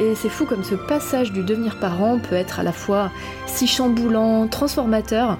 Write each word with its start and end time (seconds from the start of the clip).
Et 0.00 0.14
c'est 0.14 0.30
fou 0.30 0.46
comme 0.46 0.64
ce 0.64 0.74
passage 0.74 1.30
du 1.30 1.42
devenir 1.42 1.78
parent 1.78 2.18
peut 2.18 2.34
être 2.34 2.58
à 2.58 2.62
la 2.62 2.72
fois 2.72 3.10
si 3.46 3.66
chamboulant, 3.66 4.48
transformateur 4.48 5.38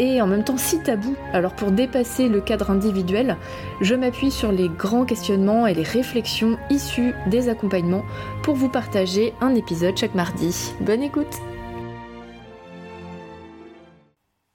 et 0.00 0.20
en 0.20 0.26
même 0.26 0.42
temps 0.42 0.56
si 0.56 0.82
tabou. 0.82 1.14
Alors 1.32 1.54
pour 1.54 1.70
dépasser 1.70 2.28
le 2.28 2.40
cadre 2.40 2.72
individuel, 2.72 3.36
je 3.80 3.94
m'appuie 3.94 4.32
sur 4.32 4.50
les 4.50 4.68
grands 4.68 5.04
questionnements 5.04 5.68
et 5.68 5.74
les 5.74 5.84
réflexions 5.84 6.58
issues 6.70 7.14
des 7.28 7.48
accompagnements 7.48 8.02
pour 8.42 8.56
vous 8.56 8.68
partager 8.68 9.32
un 9.40 9.54
épisode 9.54 9.96
chaque 9.96 10.16
mardi. 10.16 10.72
Bonne 10.80 11.04
écoute 11.04 11.38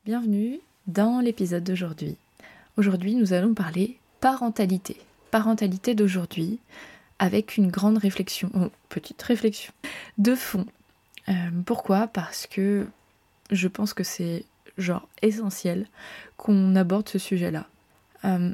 Bienvenue 0.04 0.60
dans 0.85 1.22
l'épisode 1.22 1.63
d'aujourd'hui. 1.63 2.18
Aujourd'hui 2.76 3.16
nous 3.16 3.32
allons 3.32 3.54
parler 3.54 3.96
parentalité. 4.20 4.98
Parentalité 5.32 5.96
d'aujourd'hui, 5.96 6.60
avec 7.20 7.58
une 7.58 7.70
grande 7.70 7.98
réflexion, 7.98 8.50
oh, 8.55 8.70
petite 8.90 9.22
réflexion, 9.22 9.74
de 10.18 10.36
fond. 10.36 10.66
Euh, 11.30 11.34
pourquoi? 11.66 12.07
Parce 12.07 12.48
que 12.48 12.88
je 13.52 13.68
pense 13.68 13.94
que 13.94 14.04
c'est 14.04 14.46
genre 14.77 15.07
essentiel 15.22 15.88
qu'on 16.38 16.76
aborde 16.76 17.07
ce 17.07 17.20
sujet-là. 17.20 17.68
Euh, 18.26 18.54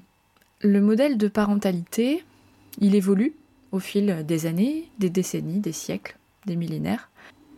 le 0.61 0.81
modèle 0.81 1.17
de 1.17 1.27
parentalité, 1.27 2.23
il 2.79 2.95
évolue 2.95 3.33
au 3.71 3.79
fil 3.79 4.25
des 4.25 4.45
années, 4.45 4.89
des 4.99 5.09
décennies, 5.09 5.59
des 5.59 5.71
siècles, 5.71 6.17
des 6.45 6.55
millénaires, 6.55 7.09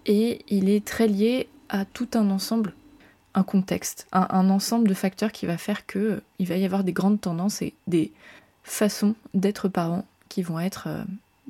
et 0.05 0.41
il 0.47 0.69
est 0.69 0.85
très 0.85 1.07
lié 1.07 1.47
à 1.69 1.85
tout 1.85 2.09
un 2.13 2.29
ensemble, 2.29 2.73
un 3.33 3.43
contexte, 3.43 4.07
un, 4.11 4.49
ensemble 4.49 4.87
de 4.87 4.93
facteurs 4.93 5.31
qui 5.31 5.45
va 5.45 5.57
faire 5.57 5.85
que 5.85 6.21
il 6.39 6.47
va 6.47 6.55
y 6.55 6.65
avoir 6.65 6.83
des 6.83 6.93
grandes 6.93 7.19
tendances 7.19 7.61
et 7.61 7.73
des 7.87 8.11
façons 8.63 9.15
d'être 9.33 9.67
parent 9.67 10.05
qui 10.33 10.41
vont 10.41 10.59
être, 10.59 10.87
euh, 10.87 11.03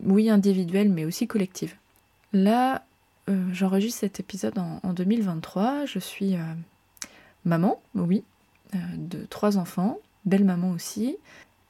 oui, 0.03 0.29
individuelles, 0.29 0.89
mais 0.89 1.05
aussi 1.05 1.25
collectives. 1.25 1.73
Là, 2.33 2.83
euh, 3.29 3.45
j'enregistre 3.53 4.01
cet 4.01 4.19
épisode 4.19 4.57
en, 4.57 4.91
2023. 4.91 5.85
Je 5.85 5.99
suis 5.99 6.35
euh, 6.35 6.43
maman, 7.45 7.81
oui, 7.95 8.25
de 8.73 9.25
trois 9.29 9.57
enfants, 9.57 9.99
belle 10.25 10.43
maman 10.43 10.71
aussi, 10.71 11.15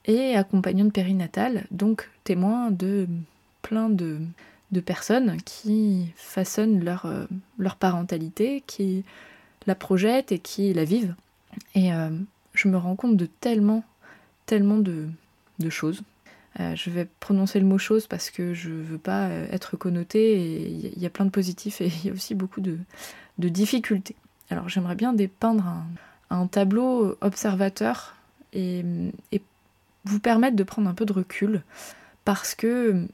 et 0.06 0.36
accompagnante 0.36 0.92
périnatale, 0.92 1.68
donc 1.70 2.10
témoin 2.24 2.72
de 2.72 3.08
plein 3.62 3.90
de, 3.90 4.18
de 4.72 4.80
personnes 4.80 5.38
qui 5.44 6.08
façonnent 6.16 6.84
leur, 6.84 7.06
leur 7.60 7.76
parentalité, 7.76 8.64
qui 8.66 9.04
la 9.68 9.76
projettent 9.76 10.32
et 10.32 10.40
qui 10.40 10.74
la 10.74 10.86
vivent. 10.86 11.16
Et 11.76 11.90
je 12.54 12.68
me 12.70 12.78
rends 12.78 12.96
compte 12.96 13.18
de 13.18 13.26
tellement, 13.26 13.84
tellement 14.46 14.78
de, 14.78 15.10
de 15.60 15.70
choses 15.70 16.02
euh, 16.60 16.76
je 16.76 16.90
vais 16.92 17.08
prononcer 17.20 17.60
le 17.60 17.66
mot 17.66 17.80
chose 17.80 18.06
parce 18.06 18.30
que 18.30 18.54
je 18.54 18.70
veux 18.70 19.00
pas 19.00 19.28
euh, 19.28 19.48
être 19.52 19.76
connotée 19.76 20.34
et 20.34 20.68
il 20.96 21.02
y 21.02 21.06
a 21.06 21.10
plein 21.10 21.26
de 21.26 21.32
positifs 21.32 21.82
et 21.82 21.88
il 22.04 22.06
y 22.06 22.10
a 22.10 22.14
aussi 22.14 22.36
beaucoup 22.36 22.62
de, 22.62 22.78
difficultés. 23.38 24.16
Alors 24.50 24.70
j'aimerais 24.70 24.96
bien 24.96 25.14
dépeindre 25.14 25.66
un, 26.30 26.48
tableau 26.48 27.18
observateur 27.22 28.16
et, 28.54 28.84
vous 30.06 30.20
permettre 30.20 30.58
de 30.58 30.64
prendre 30.64 30.90
un 30.90 30.94
peu 30.94 31.06
de 31.06 31.14
recul 31.14 31.64
parce 32.26 32.56
que 32.56 33.08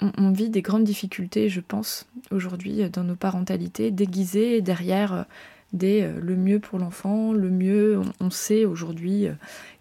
on, 0.00 0.32
vit 0.32 0.50
des 0.50 0.60
grandes 0.60 0.84
difficultés, 0.84 1.48
je 1.48 1.60
pense, 1.62 2.06
aujourd'hui 2.30 2.90
dans 2.90 3.04
nos 3.04 3.16
parentalités, 3.16 3.90
déguisées 3.90 4.60
derrière 4.60 5.24
des 5.72 6.02
euh, 6.02 6.20
le 6.20 6.36
mieux 6.36 6.60
pour 6.60 6.78
l'enfant, 6.78 7.32
le 7.32 7.48
mieux, 7.48 8.02
on, 8.20 8.30
sait 8.30 8.66
aujourd'hui 8.66 9.28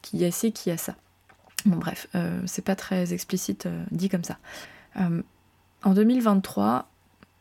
qu'il 0.02 0.22
y 0.22 0.26
a 0.26 0.32
ci, 0.32 0.54
qu'il 0.54 0.70
y 0.70 0.74
a 0.74 0.78
ça. 0.78 0.96
Bon 1.66 1.78
bref, 1.78 2.08
euh, 2.14 2.42
c'est 2.46 2.64
pas 2.64 2.76
très 2.76 3.14
explicite 3.14 3.66
euh, 3.66 3.84
dit 3.92 4.10
comme 4.10 4.24
ça. 4.24 4.38
Euh, 4.98 5.24
en 5.84 5.94
2023, 5.94 6.88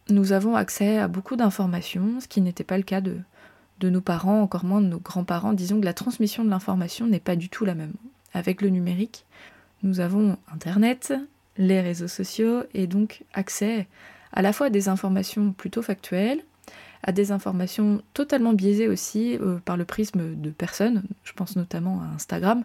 nous 0.08 0.32
avons 0.32 0.56
accès 0.56 0.98
à 0.98 1.08
beaucoup 1.08 1.36
d'informations, 1.36 2.20
ce 2.20 2.28
qui 2.28 2.40
n'était 2.40 2.64
pas 2.64 2.78
le 2.78 2.84
cas 2.84 3.02
de, 3.02 3.18
de 3.80 3.90
nos 3.90 4.00
parents, 4.00 4.40
encore 4.40 4.64
moins 4.64 4.80
de 4.80 4.86
nos 4.86 4.98
grands-parents. 4.98 5.52
Disons 5.52 5.78
que 5.78 5.84
la 5.84 5.92
transmission 5.92 6.42
de 6.44 6.50
l'information 6.50 7.06
n'est 7.06 7.20
pas 7.20 7.36
du 7.36 7.50
tout 7.50 7.66
la 7.66 7.74
même. 7.74 7.92
Avec 8.32 8.62
le 8.62 8.70
numérique, 8.70 9.26
nous 9.82 10.00
avons 10.00 10.38
Internet, 10.52 11.12
les 11.58 11.82
réseaux 11.82 12.08
sociaux 12.08 12.62
et 12.72 12.86
donc 12.86 13.24
accès 13.34 13.86
à 14.32 14.42
la 14.42 14.52
fois 14.52 14.66
à 14.66 14.70
des 14.70 14.88
informations 14.88 15.52
plutôt 15.52 15.82
factuelles, 15.82 16.42
à 17.02 17.12
des 17.12 17.30
informations 17.30 18.02
totalement 18.14 18.54
biaisées 18.54 18.88
aussi 18.88 19.38
par 19.64 19.76
le 19.76 19.84
prisme 19.84 20.34
de 20.34 20.50
personnes, 20.50 21.04
je 21.22 21.32
pense 21.34 21.54
notamment 21.54 22.00
à 22.00 22.14
Instagram, 22.14 22.64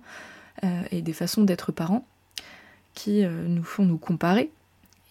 et 0.92 1.02
des 1.02 1.14
façons 1.14 1.44
d'être 1.44 1.72
parents 1.72 2.06
qui 2.94 3.24
euh, 3.24 3.48
nous 3.48 3.64
font 3.64 3.86
nous 3.86 3.98
comparer. 3.98 4.52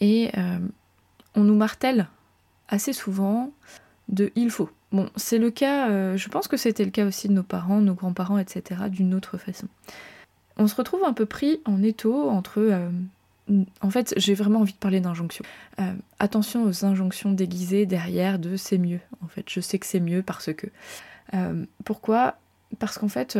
Et 0.00 0.30
euh, 0.36 0.58
on 1.34 1.44
nous 1.44 1.56
martèle 1.56 2.08
assez 2.68 2.92
souvent 2.92 3.50
de 4.08 4.30
il 4.36 4.50
faut. 4.50 4.70
Bon, 4.92 5.08
c'est 5.16 5.38
le 5.38 5.50
cas, 5.50 6.16
je 6.16 6.28
pense 6.28 6.48
que 6.48 6.56
c'était 6.56 6.84
le 6.84 6.90
cas 6.90 7.04
aussi 7.04 7.28
de 7.28 7.34
nos 7.34 7.42
parents, 7.42 7.80
nos 7.82 7.92
grands-parents, 7.92 8.38
etc., 8.38 8.82
d'une 8.88 9.14
autre 9.14 9.36
façon. 9.36 9.66
On 10.56 10.66
se 10.66 10.74
retrouve 10.74 11.04
un 11.04 11.12
peu 11.12 11.26
pris 11.26 11.60
en 11.66 11.82
étau 11.82 12.30
entre. 12.30 12.88
en 13.82 13.90
fait, 13.90 14.14
j'ai 14.16 14.32
vraiment 14.32 14.60
envie 14.60 14.72
de 14.72 14.78
parler 14.78 15.00
d'injonction. 15.00 15.44
attention 16.18 16.64
aux 16.64 16.86
injonctions 16.86 17.32
déguisées 17.32 17.84
derrière 17.84 18.38
de 18.38 18.56
c'est 18.56 18.78
mieux. 18.78 19.00
En 19.22 19.28
fait, 19.28 19.44
je 19.46 19.60
sais 19.60 19.78
que 19.78 19.84
c'est 19.84 20.00
mieux 20.00 20.22
parce 20.22 20.54
que. 20.54 20.68
pourquoi? 21.84 22.38
Parce 22.78 22.96
qu'en 22.96 23.08
fait, 23.08 23.38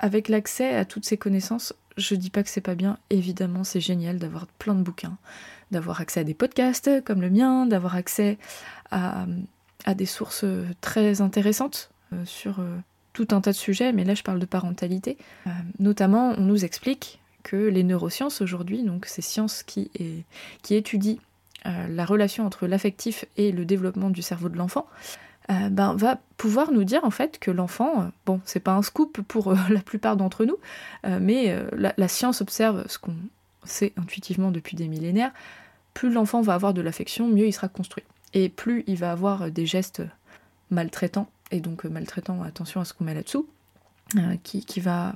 avec 0.00 0.28
l'accès 0.28 0.74
à 0.74 0.84
toutes 0.84 1.04
ces 1.04 1.18
connaissances, 1.18 1.74
je 1.96 2.14
dis 2.14 2.30
pas 2.30 2.42
que 2.42 2.48
c'est 2.48 2.60
pas 2.60 2.74
bien, 2.74 2.98
évidemment 3.10 3.64
c'est 3.64 3.80
génial 3.80 4.18
d'avoir 4.18 4.46
plein 4.46 4.74
de 4.74 4.82
bouquins, 4.82 5.16
d'avoir 5.70 6.00
accès 6.00 6.20
à 6.20 6.24
des 6.24 6.34
podcasts 6.34 7.04
comme 7.04 7.20
le 7.20 7.30
mien, 7.30 7.66
d'avoir 7.66 7.94
accès 7.94 8.38
à, 8.90 9.26
des 9.94 10.06
sources 10.06 10.44
très 10.80 11.20
intéressantes 11.20 11.90
euh, 12.12 12.24
sur 12.24 12.60
euh, 12.60 12.76
tout 13.12 13.28
un 13.30 13.40
tas 13.40 13.52
de 13.52 13.56
sujets, 13.56 13.92
mais 13.92 14.04
là 14.04 14.14
je 14.14 14.22
parle 14.22 14.38
de 14.38 14.46
parentalité. 14.46 15.18
Euh, 15.46 15.50
notamment, 15.78 16.34
on 16.36 16.40
nous 16.40 16.64
explique 16.64 17.20
que 17.42 17.56
les 17.56 17.82
neurosciences 17.82 18.40
aujourd'hui, 18.40 18.82
donc 18.82 19.06
ces 19.06 19.22
sciences 19.22 19.62
qui, 19.62 19.90
qui 20.62 20.74
étudient 20.74 21.16
la 21.64 22.04
relation 22.04 22.44
entre 22.44 22.66
l'affectif 22.66 23.24
et 23.38 23.50
le 23.50 23.64
développement 23.64 24.10
du 24.10 24.20
cerveau 24.20 24.50
de 24.50 24.58
l'enfant, 24.58 24.86
euh, 25.50 25.68
ben, 25.68 25.94
va 25.94 26.20
pouvoir 26.36 26.70
nous 26.70 26.84
dire 26.84 27.04
en 27.04 27.10
fait 27.10 27.38
que 27.38 27.50
l'enfant, 27.50 28.02
euh, 28.02 28.04
bon, 28.24 28.40
c'est 28.44 28.60
pas 28.60 28.74
un 28.74 28.82
scoop 28.82 29.20
pour 29.22 29.48
euh, 29.48 29.56
la 29.70 29.80
plupart 29.80 30.16
d'entre 30.16 30.44
nous, 30.44 30.56
mais 31.04 31.56
la, 31.72 32.08
science 32.08 32.40
observe 32.40 32.84
ce 32.88 32.98
qu'on 32.98 33.14
sait 33.64 33.92
intuitivement 33.96 34.50
depuis 34.50 34.76
des 34.76 34.88
millénaires, 34.88 35.32
plus 35.94 36.12
l'enfant 36.12 36.40
va 36.40 36.54
avoir 36.54 36.74
de 36.74 36.80
l'affection, 36.80 37.28
mieux 37.28 37.46
il 37.46 37.52
sera 37.52 37.68
construit. 37.68 38.04
Et 38.34 38.48
plus 38.48 38.84
il 38.86 38.96
va 38.96 39.10
avoir 39.10 39.50
des 39.50 39.66
gestes 39.66 40.02
maltraitants, 40.70 41.28
et 41.50 41.60
donc 41.60 41.84
maltraitants, 41.84 42.42
attention 42.42 42.80
à 42.80 42.84
ce 42.84 42.92
qu'on 42.92 43.04
met 43.04 43.14
là-dessous, 43.14 43.48
qui, 44.42 44.80
va 44.80 45.14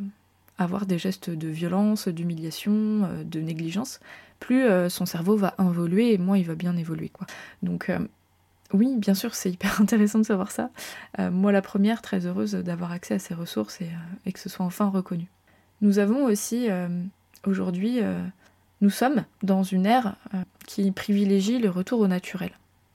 avoir 0.58 0.86
des 0.86 0.98
gestes 0.98 1.30
de 1.30 1.48
violence, 1.48 2.08
d'humiliation, 2.08 3.08
de 3.24 3.40
négligence, 3.40 4.00
plus 4.40 4.66
son 4.88 5.06
cerveau 5.06 5.36
va 5.36 5.54
évoluer 5.58 6.12
et 6.12 6.18
moins 6.18 6.38
il 6.38 6.46
va 6.46 6.54
bien 6.54 6.76
évoluer. 6.76 7.12
Donc 7.62 7.90
oui, 8.74 8.96
bien 8.98 9.14
sûr, 9.14 9.34
c'est 9.34 9.50
hyper 9.50 9.80
intéressant 9.80 10.18
de 10.18 10.24
savoir 10.24 10.50
ça. 10.50 10.70
Euh, 11.18 11.30
moi, 11.30 11.52
la 11.52 11.62
première, 11.62 12.02
très 12.02 12.26
heureuse 12.26 12.54
d'avoir 12.54 12.92
accès 12.92 13.14
à 13.14 13.18
ces 13.18 13.32
ressources 13.32 13.80
et, 13.80 13.88
euh, 14.26 14.30
que 14.30 14.38
ce 14.38 14.48
soit 14.48 14.66
enfin 14.66 14.88
reconnu. 14.88 15.26
Nous 15.80 16.00
avons 16.00 16.24
aussi, 16.24 16.68
euh, 16.70 16.88
aujourd'hui, 17.46 18.00
nous 18.80 18.90
sommes 18.90 19.24
dans 19.42 19.62
une 19.62 19.86
ère 19.86 20.16
qui 20.66 20.90
privilégie 20.92 21.58
le 21.58 21.68
retour 21.68 22.00
au 22.00 22.06
naturel. 22.06 22.50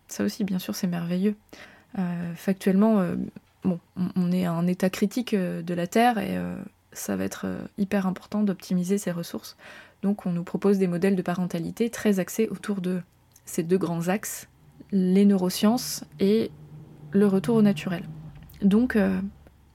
Ça 0.07 0.23
aussi, 0.23 0.43
bien 0.43 0.59
sûr, 0.59 0.75
c'est 0.75 0.87
merveilleux. 0.87 1.35
factuellement, 2.35 3.03
on 3.65 4.31
est 4.31 4.45
à 4.45 4.53
un 4.53 4.65
état 4.65 4.89
critique 4.89 5.35
de 5.35 5.73
la 5.73 5.87
Terre 5.87 6.17
et 6.17 6.39
ça 6.93 7.15
va 7.15 7.25
être 7.25 7.45
hyper 7.77 8.07
important 8.07 8.41
d'optimiser 8.41 8.97
ces 8.97 9.11
ressources. 9.11 9.55
Donc, 10.01 10.25
on 10.25 10.31
nous 10.31 10.43
propose 10.43 10.79
des 10.79 10.87
modèles 10.87 11.15
de 11.15 11.21
parentalité 11.21 11.91
très 11.91 12.19
axés 12.19 12.47
autour 12.49 12.81
de 12.81 13.01
ces 13.45 13.61
deux 13.61 13.77
grands 13.77 14.07
axes 14.07 14.47
les 14.91 15.25
neurosciences 15.25 16.03
et 16.19 16.51
le 17.11 17.27
retour 17.27 17.55
au 17.55 17.61
naturel. 17.61 18.03
Donc, 18.61 18.95
euh, 18.95 19.19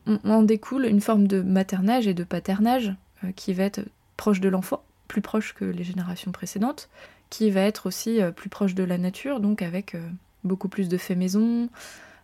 on, 0.06 0.42
découle 0.42 0.86
une 0.86 1.00
forme 1.00 1.26
de 1.26 1.40
maternage 1.40 2.06
et 2.06 2.14
de 2.14 2.24
paternage 2.24 2.94
euh, 3.24 3.32
qui 3.32 3.52
va 3.52 3.64
être 3.64 3.80
proche 4.16 4.40
de 4.40 4.48
l'enfant, 4.48 4.82
plus 5.08 5.22
proche 5.22 5.54
que 5.54 5.64
les 5.64 5.84
générations 5.84 6.32
précédentes, 6.32 6.88
qui 7.30 7.50
va 7.50 7.62
être 7.62 7.86
aussi 7.86 8.20
euh, 8.20 8.30
plus 8.30 8.50
proche 8.50 8.74
de 8.74 8.84
la 8.84 8.98
nature, 8.98 9.40
donc 9.40 9.62
avec 9.62 9.96
beaucoup 10.44 10.68
plus 10.68 10.88
de 10.88 10.98
faits 10.98 11.16
maison, 11.16 11.68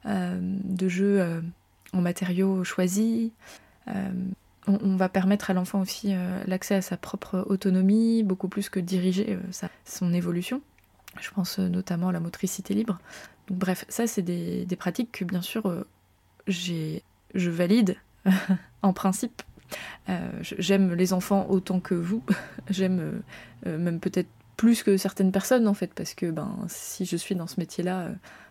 de 0.04 0.88
jeux 0.88 1.42
en 1.94 2.00
matériaux 2.02 2.64
choisis. 2.64 3.30
On, 4.66 4.96
va 4.96 5.08
permettre 5.08 5.50
à 5.50 5.54
l'enfant 5.54 5.80
aussi 5.80 6.12
l'accès 6.46 6.74
à 6.74 6.82
sa 6.82 6.98
propre 6.98 7.46
autonomie, 7.48 8.22
beaucoup 8.22 8.48
plus 8.48 8.68
que 8.68 8.78
diriger 8.78 9.38
son 9.86 10.12
évolution. 10.12 10.60
Je 11.18 11.30
pense 11.30 11.58
notamment 11.58 12.08
à 12.08 12.12
la 12.12 12.20
motricité 12.20 12.74
libre. 12.74 12.98
Bref, 13.48 13.84
ça 13.88 14.06
c'est 14.06 14.22
des, 14.22 14.76
pratiques 14.78 15.10
que 15.12 15.24
bien 15.24 15.42
sûr 15.42 15.84
j'ai, 16.46 17.02
je 17.34 17.50
valide 17.50 17.96
en 18.82 18.92
principe. 18.92 19.42
Euh, 20.08 20.30
j'aime 20.42 20.94
les 20.94 21.12
enfants 21.12 21.46
autant 21.48 21.80
que 21.80 21.94
vous. 21.94 22.22
J'aime 22.70 23.00
euh, 23.00 23.12
euh, 23.66 23.78
même 23.78 24.00
peut-être 24.00 24.28
plus 24.56 24.82
que 24.82 24.96
certaines 24.96 25.32
personnes 25.32 25.68
en 25.68 25.74
fait, 25.74 25.92
parce 25.94 26.14
que 26.14 26.30
ben 26.30 26.58
si 26.68 27.06
je 27.06 27.16
suis 27.16 27.34
dans 27.34 27.46
ce 27.46 27.58
métier-là, 27.58 28.08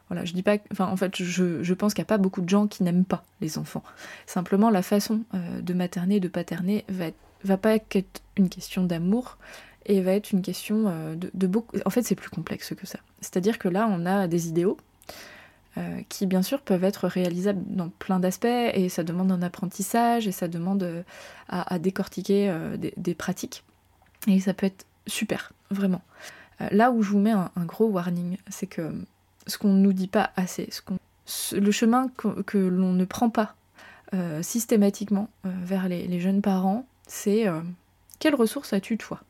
voilà, 0.08 0.26
je 0.26 0.34
dis 0.34 0.42
pas, 0.42 0.58
en 0.80 0.98
fait, 0.98 1.22
je, 1.22 1.62
je 1.62 1.74
pense 1.76 1.94
qu'il 1.94 2.02
n'y 2.02 2.08
a 2.08 2.14
pas 2.14 2.18
beaucoup 2.18 2.42
de 2.42 2.50
gens 2.50 2.66
qui 2.66 2.82
n'aiment 2.82 3.06
pas 3.06 3.24
les 3.42 3.60
enfants. 3.60 3.84
Simplement, 4.26 4.72
la 4.72 4.82
façon 4.82 5.22
de 5.34 5.74
materner, 5.76 6.20
de 6.20 6.28
paterner 6.28 6.84
va, 6.90 7.12
va 7.44 7.58
pas 7.58 7.76
être 7.76 8.22
une 8.38 8.50
question 8.50 8.84
d'amour, 8.84 9.38
et 9.90 10.02
va 10.02 10.14
être 10.14 10.32
une 10.32 10.42
question 10.42 11.16
de, 11.16 11.30
de 11.34 11.48
beaucoup. 11.48 11.76
En 11.86 11.90
fait, 11.90 12.04
c'est 12.04 12.16
plus 12.16 12.30
complexe 12.30 12.74
que 12.74 12.88
ça. 12.88 13.00
C'est-à-dire 13.20 13.60
que 13.60 13.68
là, 13.68 13.88
on 13.92 14.06
a 14.06 14.28
des 14.28 14.48
idéaux 14.48 14.78
euh, 15.78 16.02
qui 16.10 16.26
bien 16.26 16.42
sûr 16.42 16.62
peuvent 16.62 16.84
être 16.84 17.08
réalisables 17.08 17.62
dans 17.68 17.90
plein 17.90 18.20
d'aspects 18.20 18.46
et 18.46 18.90
ça 18.90 19.04
demande 19.04 19.32
un 19.32 19.44
apprentissage 19.44 20.28
et 20.28 20.32
ça 20.32 20.48
demande 20.48 20.82
euh, 20.82 21.04
à, 21.48 21.78
décortiquer 21.78 22.50
euh, 22.50 22.76
des, 22.76 23.14
pratiques 23.14 23.64
et 24.26 24.40
ça 24.40 24.56
peut 24.56 24.66
être 24.66 24.88
super, 25.06 25.54
vraiment. 25.70 26.02
là 26.72 26.90
où 26.90 27.04
je 27.04 27.12
vous 27.12 27.20
mets 27.20 27.32
un, 27.32 27.52
gros 27.60 27.86
warning, 27.86 28.38
c'est 28.50 28.66
que 28.66 28.92
ce 29.46 29.60
qu'on 29.60 29.70
ne 29.74 29.80
nous 29.80 29.94
dit 29.94 30.08
pas 30.08 30.32
assez, 30.36 30.70
le 31.54 31.72
chemin 31.72 32.10
que, 32.18 32.58
l'on 32.58 32.94
ne 32.94 33.06
prend 33.06 33.30
pas 33.30 33.56
systématiquement 34.42 35.30
vers 35.44 35.88
les, 35.88 36.20
jeunes 36.20 36.42
parents, 36.42 36.86
c'est 37.08 37.46
quelles 38.20 38.36
ressources 38.36 38.74
as-tu 38.74 38.98
toi? 38.98 39.22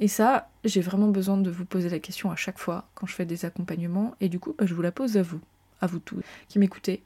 Et 0.00 0.08
ça, 0.08 0.48
j'ai 0.64 0.80
vraiment 0.80 1.08
besoin 1.08 1.36
de 1.36 1.50
vous 1.50 1.64
poser 1.64 1.88
la 1.88 1.98
question 1.98 2.30
à 2.30 2.36
chaque 2.36 2.58
fois 2.58 2.86
quand 2.94 3.06
je 3.06 3.14
fais 3.14 3.26
des 3.26 3.44
accompagnements, 3.44 4.14
et 4.20 4.28
du 4.28 4.38
coup, 4.38 4.54
bah, 4.58 4.66
je 4.66 4.74
vous 4.74 4.82
la 4.82 4.92
pose 4.92 5.16
à 5.16 5.22
vous 5.22 5.40
à 5.80 5.86
vous 5.86 5.98
tous 5.98 6.20
qui 6.48 6.58
m'écoutez. 6.58 7.02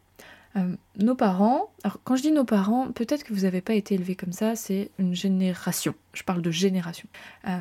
Euh, 0.56 0.75
nos 0.99 1.15
parents, 1.15 1.71
alors 1.83 1.99
quand 2.05 2.17
je 2.17 2.23
dis 2.23 2.33
nos 2.33 2.44
parents, 2.44 2.93
peut-être 2.93 3.25
que 3.25 3.33
vous 3.33 3.43
n'avez 3.43 3.61
pas 3.61 3.75
été 3.75 3.94
élevés 3.94 4.17
comme 4.17 4.33
ça, 4.33 4.55
c'est 4.55 4.91
une 4.99 5.15
génération. 5.15 5.94
Je 6.12 6.23
parle 6.23 6.43
de 6.43 6.50
génération. 6.50 7.09
Euh, 7.49 7.61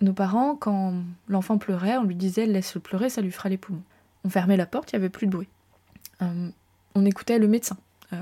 nos 0.00 0.14
parents, 0.14 0.56
quand 0.56 0.94
l'enfant 1.28 1.58
pleurait, 1.58 1.96
on 1.98 2.04
lui 2.04 2.16
disait 2.16 2.46
laisse-le 2.46 2.80
pleurer, 2.80 3.10
ça 3.10 3.20
lui 3.20 3.30
fera 3.30 3.48
les 3.48 3.58
poumons. 3.58 3.82
On 4.24 4.30
fermait 4.30 4.56
la 4.56 4.66
porte, 4.66 4.92
il 4.92 4.96
n'y 4.96 5.02
avait 5.02 5.10
plus 5.10 5.26
de 5.26 5.32
bruit. 5.32 5.48
Euh, 6.22 6.48
on 6.94 7.04
écoutait 7.04 7.38
le 7.38 7.48
médecin, 7.48 7.76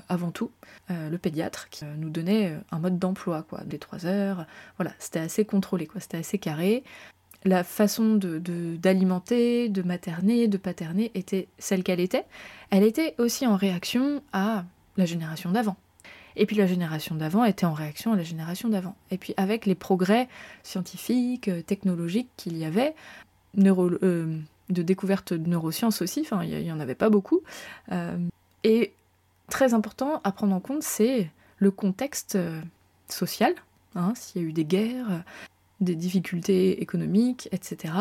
avant 0.09 0.31
tout, 0.31 0.51
le 0.89 1.17
pédiatre, 1.17 1.69
qui 1.69 1.85
nous 1.85 2.11
donnait 2.11 2.57
un 2.71 2.79
mode 2.79 2.99
d'emploi, 2.99 3.45
quoi, 3.49 3.61
des 3.65 3.79
trois 3.79 4.07
heures. 4.07 4.47
Voilà, 4.77 4.93
c'était 4.99 5.21
assez 5.21 5.45
contrôlé, 5.45 5.87
quoi, 5.87 6.01
c'était 6.01 6.19
assez 6.19 6.39
carré 6.39 6.85
la 7.45 7.65
façon 7.65 8.17
d'alimenter, 8.17 9.69
de, 9.69 9.81
de 9.81 9.87
materner, 9.87 10.49
de 10.49 10.59
paterner 10.59 11.11
était 11.15 11.49
celle 11.59 11.83
qu'elle 11.83 12.01
était. 12.01 12.25
Elle 12.71 12.83
était 12.83 13.15
aussi 13.19 13.47
en 13.47 13.57
réaction 13.57 14.23
à 14.33 14.65
la 14.97 15.07
génération 15.07 15.51
d'avant. 15.51 15.77
Et 16.37 16.47
puis 16.47 16.57
la 16.57 16.67
génération 16.67 17.15
d'avant 17.15 17.45
était 17.45 17.67
en 17.67 17.73
réaction 17.73 18.13
à 18.13 18.17
la 18.17 18.23
génération 18.23 18.69
d'avant. 18.69 18.95
Et 19.11 19.19
puis 19.19 19.35
avec 19.37 19.67
les 19.67 19.75
progrès 19.75 20.29
scientifiques, 20.63 21.49
euh, 21.49 21.63
technologiques 21.63 22.29
qu'il 22.37 22.57
y 22.57 22.65
avait, 22.65 22.95
euh, 23.59 24.39
de 24.69 24.83
découverte 24.83 25.33
de 25.33 25.49
neurosciences 25.49 26.03
aussi, 26.03 26.21
enfin 26.21 26.45
il 26.45 26.63
n'y 26.63 26.73
en 26.73 26.81
avait 26.81 26.95
pas 26.95 27.11
beaucoup. 27.11 27.41
Euh, 27.91 28.17
et 28.63 28.93
très 29.51 29.75
important 29.75 30.21
à 30.25 30.33
prendre 30.33 30.55
en 30.55 30.61
compte, 30.61 30.83
c'est 30.83 31.31
le 31.59 31.71
contexte 31.71 32.39
social. 33.09 33.55
Hein, 33.97 34.13
s'il 34.15 34.41
y 34.41 34.45
a 34.45 34.49
eu 34.49 34.53
des 34.53 34.65
guerres, 34.65 35.25
des 35.81 35.97
difficultés 35.97 36.81
économiques, 36.83 37.49
etc. 37.53 37.95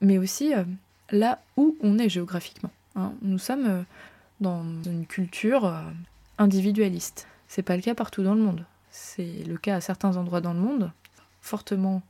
Mais 0.00 0.18
aussi 0.18 0.54
euh, 0.54 0.64
là 1.10 1.42
où 1.56 1.76
on 1.82 1.98
est 1.98 2.08
géographiquement. 2.08 2.70
Hein. 2.96 3.12
Nous 3.22 3.38
sommes 3.38 3.66
euh, 3.66 3.82
dans 4.40 4.64
une 4.84 5.06
culture 5.06 5.66
euh, 5.66 5.80
individualiste. 6.38 7.26
C'est 7.48 7.62
pas 7.62 7.76
le 7.76 7.82
cas 7.82 7.94
partout 7.94 8.22
dans 8.22 8.34
le 8.34 8.40
monde. 8.40 8.64
C'est 8.90 9.44
le 9.46 9.56
cas 9.58 9.76
à 9.76 9.80
certains 9.80 10.16
endroits 10.16 10.40
dans 10.40 10.54
le 10.54 10.60
monde, 10.60 10.92
fortement 11.40 12.02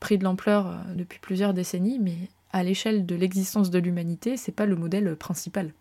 pris 0.00 0.16
de 0.16 0.24
l'ampleur 0.24 0.74
depuis 0.94 1.18
plusieurs 1.18 1.52
décennies, 1.52 1.98
mais 1.98 2.16
à 2.52 2.62
l'échelle 2.62 3.06
de 3.06 3.14
l'existence 3.14 3.70
de 3.70 3.78
l'humanité, 3.78 4.36
c'est 4.36 4.52
pas 4.52 4.66
le 4.66 4.76
modèle 4.76 5.14
principal. 5.16 5.72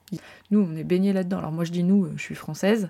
Nous, 0.51 0.59
on 0.59 0.75
est 0.75 0.83
baigné 0.83 1.13
là-dedans. 1.13 1.39
Alors 1.39 1.51
moi, 1.51 1.63
je 1.63 1.71
dis 1.71 1.83
nous, 1.83 2.09
je 2.15 2.21
suis 2.21 2.35
française. 2.35 2.89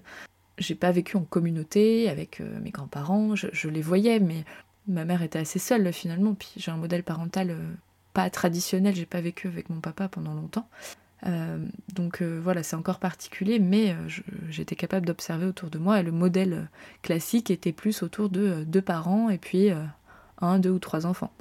J'ai 0.57 0.75
pas 0.75 0.91
vécu 0.91 1.15
en 1.15 1.23
communauté 1.23 2.09
avec 2.09 2.41
mes 2.61 2.71
grands-parents, 2.71 3.35
je, 3.35 3.69
les 3.69 3.81
voyais, 3.81 4.19
mais 4.19 4.43
ma 4.89 5.05
mère 5.05 5.21
était 5.21 5.39
assez 5.39 5.59
seule 5.59 5.93
finalement, 5.93 6.33
puis 6.33 6.49
j'ai 6.57 6.71
un 6.71 6.77
modèle 6.77 7.03
parental 7.03 7.51
euh, 7.51 7.73
pas 8.13 8.29
traditionnel, 8.29 8.95
j'ai 8.95 9.05
pas 9.05 9.21
vécu 9.21 9.47
avec 9.47 9.69
mon 9.69 9.79
papa 9.79 10.07
pendant 10.07 10.33
longtemps. 10.33 10.67
Euh, 11.25 11.63
donc 11.93 12.21
euh, 12.21 12.39
voilà, 12.41 12.63
c'est 12.63 12.75
encore 12.75 12.99
particulier, 12.99 13.59
mais 13.59 13.95
j'étais 14.49 14.75
capable 14.75 15.05
d'observer 15.05 15.45
autour 15.45 15.69
de 15.69 15.77
moi 15.77 15.99
et 15.99 16.03
le 16.03 16.11
modèle 16.11 16.69
classique 17.01 17.51
était 17.51 17.71
plus 17.71 18.03
autour 18.03 18.29
de 18.29 18.63
deux 18.65 18.81
parents 18.81 19.29
et 19.29 19.37
puis 19.37 19.69
un, 20.41 20.59
deux 20.59 20.71
ou 20.71 20.79
trois 20.79 21.05
enfants, 21.05 21.31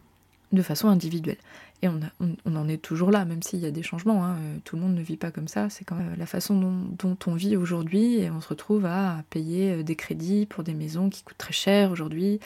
de 0.53 0.63
façon 0.63 0.89
individuelle. 0.89 1.39
Et 1.83 1.89
on, 1.89 2.57
en 2.57 2.69
est 2.69 2.83
toujours 2.83 3.11
là, 3.11 3.25
même 3.25 3.43
s'il 3.43 3.61
y 3.61 3.67
a 3.67 3.71
des 3.71 3.83
changements. 3.83 4.25
Hein, 4.25 4.37
tout 4.65 4.77
le 4.77 4.83
monde 4.83 4.95
ne 4.95 5.03
vit 5.03 5.17
pas 5.17 5.31
comme 5.31 5.49
ça. 5.49 5.71
C'est 5.71 5.85
quand 5.85 5.95
même 5.95 6.15
la 6.19 6.27
façon 6.27 6.59
dont, 6.99 7.17
on 7.27 7.35
vit 7.35 7.57
aujourd'hui 7.57 8.19
et 8.19 8.31
on 8.31 8.41
se 8.41 8.49
retrouve 8.49 8.85
à 8.85 9.23
payer 9.31 9.85
des 9.85 9.97
crédits 9.97 10.47
pour 10.47 10.65
des 10.65 10.75
maisons 10.75 11.09
qui 11.09 11.23
coûtent 11.23 11.39
très 11.39 11.53
cher 11.53 11.91
aujourd'hui 11.91 12.41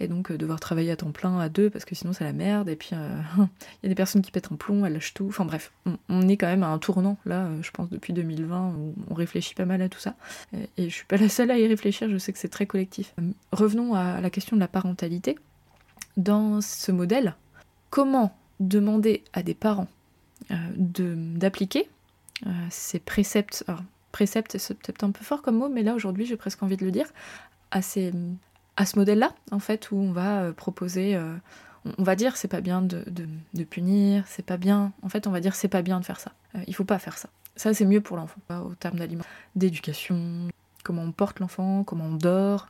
et 0.00 0.08
donc 0.08 0.30
euh, 0.30 0.38
devoir 0.38 0.60
travailler 0.60 0.90
à 0.90 0.96
temps 0.96 1.12
plein 1.12 1.38
à 1.38 1.48
deux 1.48 1.70
parce 1.70 1.84
que 1.84 1.94
sinon 1.94 2.12
c'est 2.12 2.24
la 2.24 2.32
merde, 2.32 2.68
et 2.68 2.76
puis 2.76 2.90
euh, 2.92 3.20
il 3.38 3.84
y 3.84 3.86
a 3.86 3.88
des 3.88 3.94
personnes 3.94 4.22
qui 4.22 4.30
pètent 4.30 4.50
un 4.52 4.56
plomb, 4.56 4.84
elles 4.84 4.92
lâchent 4.92 5.14
tout, 5.14 5.26
enfin 5.28 5.44
bref, 5.44 5.72
on, 6.08 6.28
est 6.28 6.36
quand 6.36 6.46
même 6.46 6.62
à 6.62 6.68
un 6.68 6.78
tournant 6.78 7.16
là, 7.24 7.46
euh, 7.46 7.62
je 7.62 7.70
pense 7.70 7.88
depuis 7.90 8.12
2020, 8.12 8.74
où 8.76 8.94
on 9.10 9.14
réfléchit 9.14 9.54
pas 9.54 9.64
mal 9.64 9.82
à 9.82 9.88
tout 9.88 9.98
ça, 9.98 10.14
et, 10.76 10.88
je 10.88 10.94
suis 10.94 11.06
pas 11.06 11.16
la 11.16 11.28
seule 11.28 11.50
à 11.50 11.58
y 11.58 11.66
réfléchir, 11.66 12.08
je 12.10 12.18
sais 12.18 12.32
que 12.32 12.38
c'est 12.38 12.48
très 12.48 12.66
collectif. 12.66 13.14
Revenons 13.52 13.94
à 13.94 14.20
la 14.20 14.30
question 14.30 14.56
de 14.56 14.60
la 14.60 14.68
parentalité. 14.68 15.38
Dans 16.16 16.60
ce 16.60 16.92
modèle, 16.92 17.34
comment 17.90 18.36
demander 18.60 19.24
à 19.32 19.42
des 19.42 19.54
parents 19.54 19.88
d'appliquer 20.76 21.88
ces 22.70 22.98
préceptes, 22.98 23.64
alors 23.66 23.82
préceptes 24.12 24.58
c'est 24.58 24.74
peut-être 24.74 25.02
un 25.02 25.10
peu 25.10 25.24
fort 25.24 25.42
comme 25.42 25.58
mot, 25.58 25.68
mais 25.68 25.82
là 25.82 25.94
aujourd'hui 25.94 26.24
j'ai 26.24 26.36
presque 26.36 26.62
envie 26.62 26.76
de 26.76 26.84
le 26.84 26.92
dire, 26.92 27.06
à 27.70 27.82
ces, 27.82 28.12
à 28.76 28.86
ce 28.86 28.98
modèle-là, 28.98 29.34
en 29.50 29.58
fait, 29.58 29.90
où 29.90 29.96
on 29.96 30.12
va 30.12 30.42
euh, 30.42 30.52
proposer, 30.52 31.16
euh, 31.16 31.34
on 31.98 32.02
va 32.02 32.14
dire 32.14 32.36
c'est 32.36 32.48
pas 32.48 32.60
bien 32.60 32.80
de, 32.80 33.04
punir, 33.64 34.24
c'est 34.26 34.46
pas 34.46 34.56
bien, 34.56 34.92
en 35.02 35.08
fait 35.08 35.26
on 35.26 35.30
va 35.30 35.40
dire 35.40 35.54
c'est 35.54 35.68
pas 35.68 35.82
bien 35.82 35.98
de 35.98 36.04
faire 36.04 36.20
ça, 36.20 36.32
euh, 36.54 36.60
il 36.66 36.74
faut 36.74 36.84
pas 36.84 36.98
faire 36.98 37.18
ça. 37.18 37.28
Ça 37.56 37.74
c'est 37.74 37.84
mieux 37.84 38.00
pour 38.00 38.16
l'enfant, 38.16 38.40
au 38.64 38.74
terme 38.74 38.98
d'aliments, 38.98 39.24
d'éducation, 39.56 40.48
comment 40.84 41.02
on 41.02 41.12
porte 41.12 41.40
l'enfant, 41.40 41.84
comment 41.84 42.06
on 42.06 42.14
dort, 42.14 42.68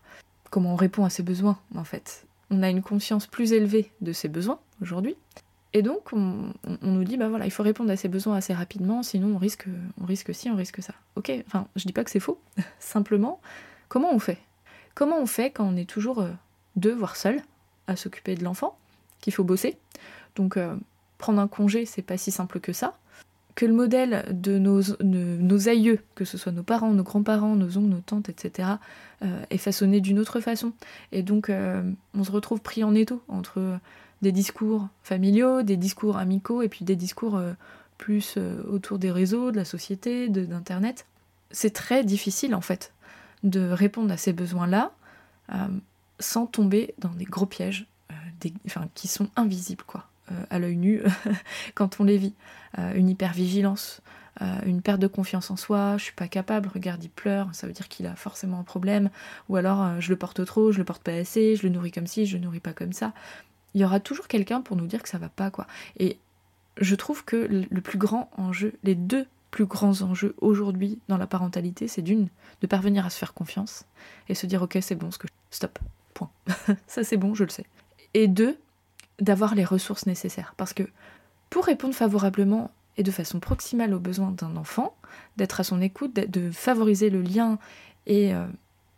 comment 0.51 0.73
on 0.73 0.77
répond 0.77 1.05
à 1.05 1.11
ses 1.11 1.23
besoins, 1.23 1.59
en 1.75 1.85
fait. 1.85 2.27
On 2.51 2.63
a 2.63 2.71
une 2.71 2.83
conscience 2.83 3.27
plus 3.27 3.53
élevée 3.53 3.91
de 4.01 4.13
ses 4.13 4.29
besoins 4.29 4.59
aujourd'hui, 4.81 5.17
et 5.77 5.83
donc 5.83 6.13
on, 6.13 6.53
nous 6.83 7.05
dit 7.05 7.17
bah 7.17 7.29
voilà, 7.29 7.47
il 7.47 7.51
faut 7.51 7.65
répondre 7.65 7.91
à 7.91 7.97
ses 7.97 8.09
besoins 8.09 8.37
assez 8.37 8.55
rapidement, 8.55 9.03
sinon 9.03 9.35
on 9.35 9.39
risque, 9.39 9.67
on 10.01 10.07
risque 10.07 10.33
ci, 10.33 10.49
on 10.49 10.55
risque 10.55 10.81
ça. 10.81 10.95
Ok, 11.17 11.33
enfin 11.49 11.67
je 11.75 11.85
dis 11.85 11.93
pas 11.93 12.05
que 12.05 12.11
c'est 12.11 12.21
faux, 12.21 12.41
simplement 12.79 13.41
comment 13.89 14.13
on 14.13 14.21
fait? 14.21 14.39
Comment 14.95 15.19
on 15.19 15.27
fait 15.27 15.51
quand 15.51 15.65
on 15.65 15.77
est 15.77 15.89
toujours 15.89 16.21
euh, 16.21 16.31
deux, 16.77 16.95
voire 16.95 17.17
seul, 17.17 17.43
à 17.89 17.97
s'occuper 17.97 18.37
de 18.37 18.45
l'enfant, 18.45 18.79
qu'il 19.21 19.33
faut 19.33 19.43
bosser? 19.43 19.77
Donc 20.37 20.57
euh, 20.57 20.77
prendre 21.19 21.41
un 21.41 21.49
congé, 21.49 21.87
c'est 21.87 22.03
pas 22.03 22.17
si 22.17 22.31
simple 22.31 22.61
que 22.61 22.73
ça. 22.73 22.97
Que 23.57 23.67
le 23.67 23.73
modèle 23.73 24.25
de 24.31 24.59
nos, 24.59 24.81
nos 25.01 25.69
aïeux, 25.69 26.01
que 26.17 26.25
ce 26.25 26.39
soit 26.39 26.51
nos 26.51 26.65
parents, 26.65 26.93
nos 26.93 27.05
grands-parents, 27.05 27.55
nos 27.55 27.79
oncles, 27.79 27.89
nos 27.89 28.01
tantes, 28.01 28.29
etc., 28.29 28.69
euh, 29.23 29.45
est 29.51 29.59
façonné 29.59 30.01
d'une 30.01 30.19
autre 30.19 30.41
façon. 30.41 30.73
Et 31.13 31.23
donc 31.23 31.53
on 32.15 32.25
se 32.25 32.33
retrouve 32.33 32.61
pris 32.61 32.83
en 32.83 32.97
étau 32.97 33.23
entre 33.29 33.79
des 34.25 34.33
discours 34.33 34.89
familiaux, 35.05 35.63
des 35.63 35.77
discours 35.77 36.17
amicaux, 36.17 36.63
et 36.63 36.69
puis 36.69 36.85
des 36.85 36.97
discours 36.97 37.41
plus 37.99 38.37
autour 38.69 38.99
des 38.99 39.13
réseaux, 39.13 39.53
de 39.53 39.57
la 39.57 39.65
société, 39.65 40.29
d'Internet. 40.29 41.07
C'est 41.53 41.73
très 41.73 42.03
difficile 42.03 42.55
en 42.55 42.61
fait 42.61 42.93
de 43.45 43.71
répondre 43.71 44.13
à 44.13 44.17
ces 44.17 44.33
besoins-là 44.33 44.93
euh, 45.53 45.69
sans 46.19 46.47
tomber 46.47 46.95
dans 46.99 47.11
des 47.11 47.27
gros 47.27 47.47
pièges 47.47 47.87
euh, 48.11 48.49
qui 48.95 49.09
sont 49.09 49.29
invisibles 49.37 49.85
quoi, 49.87 50.09
euh, 50.33 50.45
à 50.51 50.59
l'œil 50.59 50.77
nu 50.77 51.03
quand 51.75 52.01
on 52.01 52.05
les 52.05 52.17
vit. 52.17 52.35
une 52.97 53.09
hypervigilance, 53.09 54.01
une 54.67 54.83
perte 54.83 54.99
de 54.99 55.07
confiance 55.07 55.51
en 55.53 55.57
soi, 55.57 55.97
je 55.97 56.05
suis 56.05 56.13
pas 56.13 56.27
capable, 56.27 56.69
regarde 56.69 57.05
il 57.05 57.11
pleure, 57.11 57.49
ça 57.53 57.69
veut 57.69 57.73
dire 57.73 57.89
qu'il 57.89 58.07
a 58.07 58.17
forcément 58.17 58.59
un 58.59 58.65
problème, 58.65 59.11
ou 59.49 59.55
alors 59.55 60.01
je 60.01 60.11
le 60.11 60.17
porte 60.17 60.45
trop, 60.45 60.73
je 60.73 60.79
le 60.79 60.85
porte 60.85 61.05
pas 61.05 61.13
assez, 61.13 61.55
je 61.55 61.63
le 61.63 61.69
nourris 61.69 61.93
comme 61.93 62.09
ci, 62.09 62.27
je 62.27 62.37
le 62.37 62.43
nourris 62.43 62.59
pas 62.59 62.73
comme 62.73 62.93
ça. 62.93 63.13
Il 63.75 63.81
y 63.81 63.85
aura 63.85 64.01
toujours 64.01 64.29
quelqu'un 64.29 64.61
pour 64.61 64.77
nous 64.77 64.87
dire 64.87 65.03
que 65.03 65.09
ça 65.09 65.19
va 65.19 65.29
pas 65.29 65.51
quoi. 65.51 65.67
Et 65.99 66.19
je 66.81 66.95
trouve 66.95 67.25
que 67.25 67.37
le 67.37 67.81
plus 67.81 67.99
grand 67.99 68.31
enjeu, 68.37 68.75
les 68.83 68.95
deux 68.95 69.27
plus 69.55 69.67
grands 69.67 70.03
enjeux 70.03 70.35
aujourd'hui 70.41 70.99
dans 71.07 71.17
la 71.17 71.29
parentalité, 71.29 71.87
c'est 71.87 72.03
d'une, 72.03 72.27
de 72.61 72.67
parvenir 72.67 73.07
à 73.07 73.11
se 73.11 73.17
faire 73.17 73.35
confiance 73.35 73.85
et 74.29 74.35
se 74.35 74.47
dire 74.47 74.63
ok 74.63 74.79
c'est 74.81 74.97
bon, 74.97 75.13
ce 75.13 75.19
que 75.19 75.29
stop, 75.53 75.79
point. 76.13 76.29
ça 76.89 77.05
c'est 77.05 77.17
bon, 77.17 77.35
je 77.35 77.45
le 77.45 77.51
sais. 77.51 77.65
Et 78.15 78.27
deux, 78.27 78.59
d'avoir 79.21 79.55
les 79.55 79.65
ressources 79.65 80.07
nécessaires. 80.07 80.55
Parce 80.57 80.73
que 80.73 80.83
pour 81.51 81.67
répondre 81.67 81.95
favorablement 81.95 82.73
et 82.97 83.05
de 83.05 83.13
façon 83.13 83.39
proximale 83.39 83.95
aux 83.95 84.01
besoins 84.01 84.33
d'un 84.33 84.57
enfant, 84.57 84.97
d'être 85.37 85.61
à 85.61 85.65
son 85.65 85.81
écoute, 85.81 86.15
de 86.15 86.51
favoriser 86.51 87.09
le 87.09 87.23
lien 87.23 87.59
et 88.07 88.35
euh, 88.35 88.47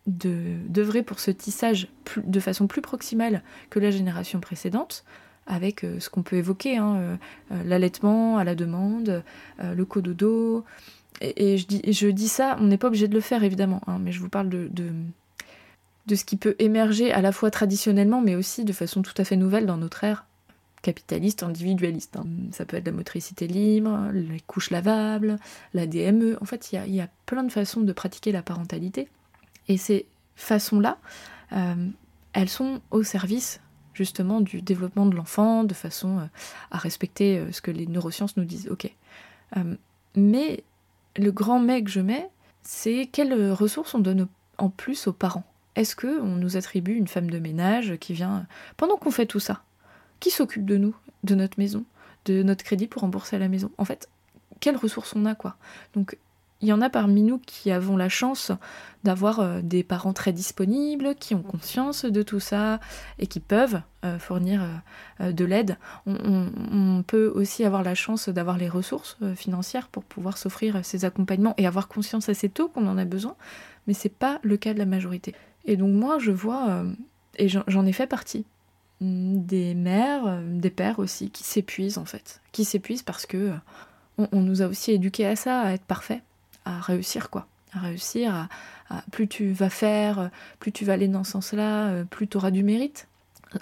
d'œuvrer 0.07 1.03
pour 1.03 1.21
ce 1.21 1.31
tissage 1.31 1.89
de 2.17 2.41
façon 2.41 2.67
plus 2.67 2.83
proximale 2.83 3.43
que 3.71 3.79
la 3.79 3.91
génération 3.91 4.41
précédente, 4.41 5.05
avec 5.47 5.85
euh, 5.85 6.01
ce 6.01 6.11
qu'on 6.11 6.23
peut 6.23 6.37
évoquer, 6.37 6.77
hein, 6.77 6.97
euh, 6.97 7.17
l'allaitement 7.65 8.39
à 8.39 8.45
la 8.45 8.55
demande, 8.55 9.23
le 9.59 9.85
cododo. 9.85 10.65
Et, 11.21 11.55
et 11.55 11.57
je, 11.57 12.09
dis, 12.09 12.29
ça, 12.29 12.57
on 12.61 12.65
n'est 12.65 12.79
pas 12.79 12.89
obligé 12.89 13.09
de 13.09 13.15
le 13.15 13.21
faire 13.21 13.43
évidemment, 13.43 13.81
hein, 13.87 13.99
mais 14.01 14.13
je 14.13 14.21
vous 14.21 14.29
parle 14.29 14.49
de, 14.49 14.69
de, 14.71 14.91
de 16.07 16.15
ce 16.15 16.25
qui 16.25 16.37
peut 16.37 16.57
émerger 16.59 17.13
à 17.13 17.21
la 17.21 17.33
fois 17.33 17.51
traditionnellement, 17.51 18.21
mais 18.21 18.37
aussi 18.37 18.65
de 18.65 18.73
façon 18.73 19.03
tout 19.03 19.15
à 19.17 19.25
fait 19.25 19.37
nouvelle 19.37 19.67
dans 19.67 19.79
notre 19.79 20.05
ère 20.05 20.27
capitaliste, 20.83 21.43
individualiste. 21.43 22.17
Hein. 22.17 22.27
Ça 22.53 22.65
peut 22.65 22.77
être 22.77 22.87
la 22.87 22.93
motricité 22.93 23.49
libre, 23.49 24.09
les 24.13 24.41
couches 24.47 24.71
lavables, 24.71 25.39
la 25.75 25.87
DME. 25.87 26.39
En 26.41 26.45
fait, 26.45 26.73
il 26.73 26.95
y, 26.95 27.01
a, 27.01 27.09
plein 27.27 27.43
de 27.43 27.51
façons 27.51 27.81
de 27.81 27.93
pratiquer 27.93 28.31
la 28.31 28.43
parentalité. 28.43 29.09
Et 29.69 29.77
ces 29.77 30.07
façons-là, 30.37 30.99
euh, 31.53 31.89
elles 32.33 32.49
sont 32.49 32.81
au 32.91 33.03
service 33.03 33.61
justement 33.95 34.41
du 34.41 34.61
développement 34.61 35.07
de 35.07 35.17
l'enfant, 35.17 35.65
de 35.65 35.75
façon 35.75 36.19
euh, 36.19 36.27
à 36.71 36.79
respecter 36.79 37.39
euh, 37.39 37.51
ce 37.51 37.63
que 37.63 37.71
les 37.71 37.87
neurosciences 37.87 38.37
nous 38.37 38.45
disent. 38.45 38.69
Ok. 38.71 38.93
mais 40.15 40.65
le 41.17 41.31
grand 41.31 41.61
mais 41.61 41.83
que 41.83 41.91
je 41.91 42.01
mets, 42.01 42.29
c'est 42.63 43.09
quelles 43.11 43.53
ressources 43.53 43.95
on 43.95 44.01
donne 44.01 44.29
en 44.59 44.69
plus 44.69 45.07
aux 45.07 45.13
parents? 45.13 45.45
Est-ce 45.77 45.97
que 45.97 46.21
on 46.21 46.37
nous 46.37 46.57
attribue 46.57 46.95
une 46.95 47.09
femme 47.09 47.31
de 47.31 47.39
ménage 47.39 47.97
qui 47.99 48.13
vient 48.13 48.47
pendant 48.77 48.97
qu'on 48.97 49.11
fait 49.11 49.27
tout 49.27 49.41
ça 49.41 49.63
Qui 50.21 50.31
s'occupe 50.31 50.65
de 50.65 50.77
nous, 50.77 50.95
de 51.25 51.35
notre 51.35 51.59
maison, 51.59 51.85
de 52.25 52.43
notre 52.43 52.65
crédit 52.65 52.87
pour 52.87 53.03
rembourser 53.03 53.39
la 53.39 53.49
maison? 53.49 53.71
En 53.79 53.85
fait, 53.85 54.09
quelles 54.61 54.77
ressources 54.77 55.15
on 55.15 55.27
a 55.27 55.35
quoi? 55.35 55.57
Il 56.63 56.69
y 56.69 56.73
en 56.73 56.81
a 56.81 56.89
parmi 56.89 57.23
nous 57.23 57.39
qui 57.39 57.71
avons 57.71 57.97
la 57.97 58.09
chance 58.09 58.53
d'avoir 59.05 59.41
euh, 59.41 59.61
des 59.63 59.83
parents 59.85 60.13
très 60.13 60.33
disponibles, 60.33 61.15
qui 61.15 61.35
ont 61.35 61.43
conscience 61.43 62.05
de 62.05 62.23
tout 62.23 62.41
ça 62.41 62.81
et 63.19 63.27
qui 63.27 63.41
peuvent 63.41 63.81
euh, 64.05 64.19
fournir 64.19 64.67
euh, 65.21 65.33
de 65.33 65.45
l'aide. 65.45 65.77
On, 66.07 67.03
peut 67.07 67.31
aussi 67.35 67.65
avoir 67.65 67.83
la 67.83 67.95
chance 67.95 68.29
d'avoir 68.29 68.57
les 68.57 68.69
ressources 68.69 69.17
financières 69.37 69.89
pour 69.89 70.03
pouvoir 70.03 70.39
s'offrir 70.39 70.85
ces 70.85 71.05
accompagnements 71.05 71.55
et 71.57 71.67
avoir 71.67 71.89
conscience 71.89 72.29
assez 72.29 72.49
tôt 72.49 72.69
qu'on 72.69 72.87
en 72.87 72.99
a 72.99 73.05
besoin, 73.05 73.37
mais 73.87 73.95
c'est 73.95 74.09
pas 74.09 74.41
le 74.43 74.57
cas 74.57 74.75
de 74.75 74.79
la 74.79 74.87
majorité. 74.87 75.35
Et 75.67 75.77
donc 75.77 75.93
moi, 75.93 76.19
je 76.19 76.33
vois, 76.33 76.85
et 77.37 77.49
j'en 77.49 77.87
ai 77.87 77.93
fait 77.93 78.07
partie, 78.07 78.45
mm, 79.01 79.45
des 79.45 79.75
mères, 79.75 80.41
des 80.43 80.71
pères 80.71 80.99
aussi, 80.99 81.31
qui 81.31 81.45
s'épuisent 81.45 81.99
en 81.99 82.07
fait. 82.07 82.41
Qui 82.53 82.65
s'épuisent 82.65 83.03
parce 83.03 83.27
que 83.27 83.53
euh, 84.19 84.27
on, 84.33 84.41
nous 84.41 84.63
a 84.63 84.67
aussi 84.67 84.93
éduqués 84.93 85.27
à 85.27 85.37
ça, 85.37 85.61
à 85.61 85.73
être 85.73 85.85
parfait, 85.85 86.23
à 86.67 86.81
réussir 86.81 87.31
quoi. 87.31 87.47
À 87.73 87.81
réussir, 87.81 88.49
à, 88.89 89.03
plus 89.11 89.29
tu 89.29 89.53
vas 89.53 89.71
faire, 89.71 90.31
plus 90.61 90.73
tu 90.73 90.85
vas 90.85 90.95
aller 90.95 91.09
dans 91.09 91.25
ce 91.25 91.33
sens-là, 91.33 92.05
plus 92.05 92.27
tu 92.27 92.37
auras 92.37 92.51
du 92.51 92.63
mérite. 92.63 93.09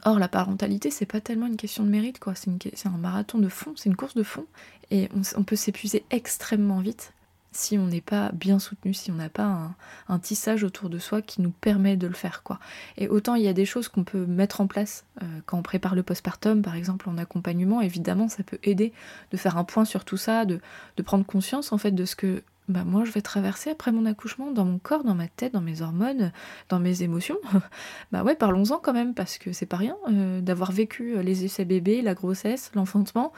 Or, 0.04 0.18
la 0.18 0.28
parentalité, 0.28 0.90
c'est 0.90 1.06
pas 1.06 1.20
tellement 1.20 1.46
une 1.46 1.56
question 1.56 1.84
de 1.84 1.88
mérite, 1.88 2.18
quoi. 2.18 2.34
C'est 2.34 2.86
un 2.86 2.98
marathon 2.98 3.38
de 3.38 3.48
fond, 3.48 3.72
c'est 3.76 3.88
une 3.88 3.96
course 3.96 4.14
de 4.14 4.22
fond. 4.22 4.46
Et 4.90 5.08
on 5.36 5.42
peut 5.42 5.56
s'épuiser 5.56 6.04
extrêmement 6.10 6.80
vite 6.80 7.12
si 7.56 7.78
on 7.78 7.86
n'est 7.86 8.00
pas 8.00 8.30
bien 8.32 8.58
soutenu, 8.58 8.92
si 8.92 9.10
on 9.10 9.14
n'a 9.14 9.28
pas 9.28 9.74
un, 10.08 10.18
tissage 10.18 10.64
autour 10.64 10.90
de 10.90 10.98
soi 10.98 11.22
qui 11.22 11.40
nous 11.40 11.50
permet 11.50 11.96
de 11.96 12.06
le 12.06 12.14
faire. 12.14 12.42
quoi. 12.42 12.58
Et 12.98 13.08
autant 13.08 13.34
il 13.34 13.42
y 13.42 13.48
a 13.48 13.52
des 13.52 13.64
choses 13.64 13.88
qu'on 13.88 14.04
peut 14.04 14.26
mettre 14.26 14.60
en 14.60 14.66
place 14.66 15.04
euh, 15.22 15.26
quand 15.46 15.58
on 15.58 15.62
prépare 15.62 15.94
le 15.94 16.02
postpartum, 16.02 16.62
par 16.62 16.74
exemple 16.74 17.08
en 17.08 17.16
accompagnement, 17.16 17.80
évidemment 17.80 18.28
ça 18.28 18.42
peut 18.42 18.58
aider 18.62 18.92
de 19.30 19.36
faire 19.36 19.56
un 19.56 19.64
point 19.64 19.84
sur 19.84 20.04
tout 20.04 20.16
ça, 20.16 20.44
de, 20.44 20.60
prendre 21.04 21.24
conscience 21.24 21.72
en 21.72 21.78
fait 21.78 21.92
de 21.92 22.04
ce 22.04 22.16
que 22.16 22.42
bah, 22.68 22.84
moi 22.84 23.04
je 23.04 23.12
vais 23.12 23.20
traverser 23.20 23.70
après 23.70 23.92
mon 23.92 24.06
accouchement, 24.06 24.50
dans 24.50 24.64
mon 24.64 24.78
corps, 24.78 25.04
dans 25.04 25.14
ma 25.14 25.28
tête, 25.28 25.52
dans 25.52 25.60
mes 25.60 25.82
hormones, 25.82 26.32
dans 26.68 26.80
mes 26.80 27.02
émotions. 27.02 27.38
bah 28.12 28.22
ouais, 28.22 28.34
parlons-en 28.34 28.78
quand 28.78 28.92
même, 28.92 29.14
parce 29.14 29.38
que 29.38 29.52
c'est 29.52 29.66
pas 29.66 29.76
rien 29.76 29.96
euh, 30.10 30.40
d'avoir 30.40 30.72
vécu 30.72 31.22
les 31.22 31.44
essais 31.44 31.64
bébés, 31.64 32.02
la 32.02 32.14
grossesse, 32.14 32.70
l'enfantement, 32.74 33.32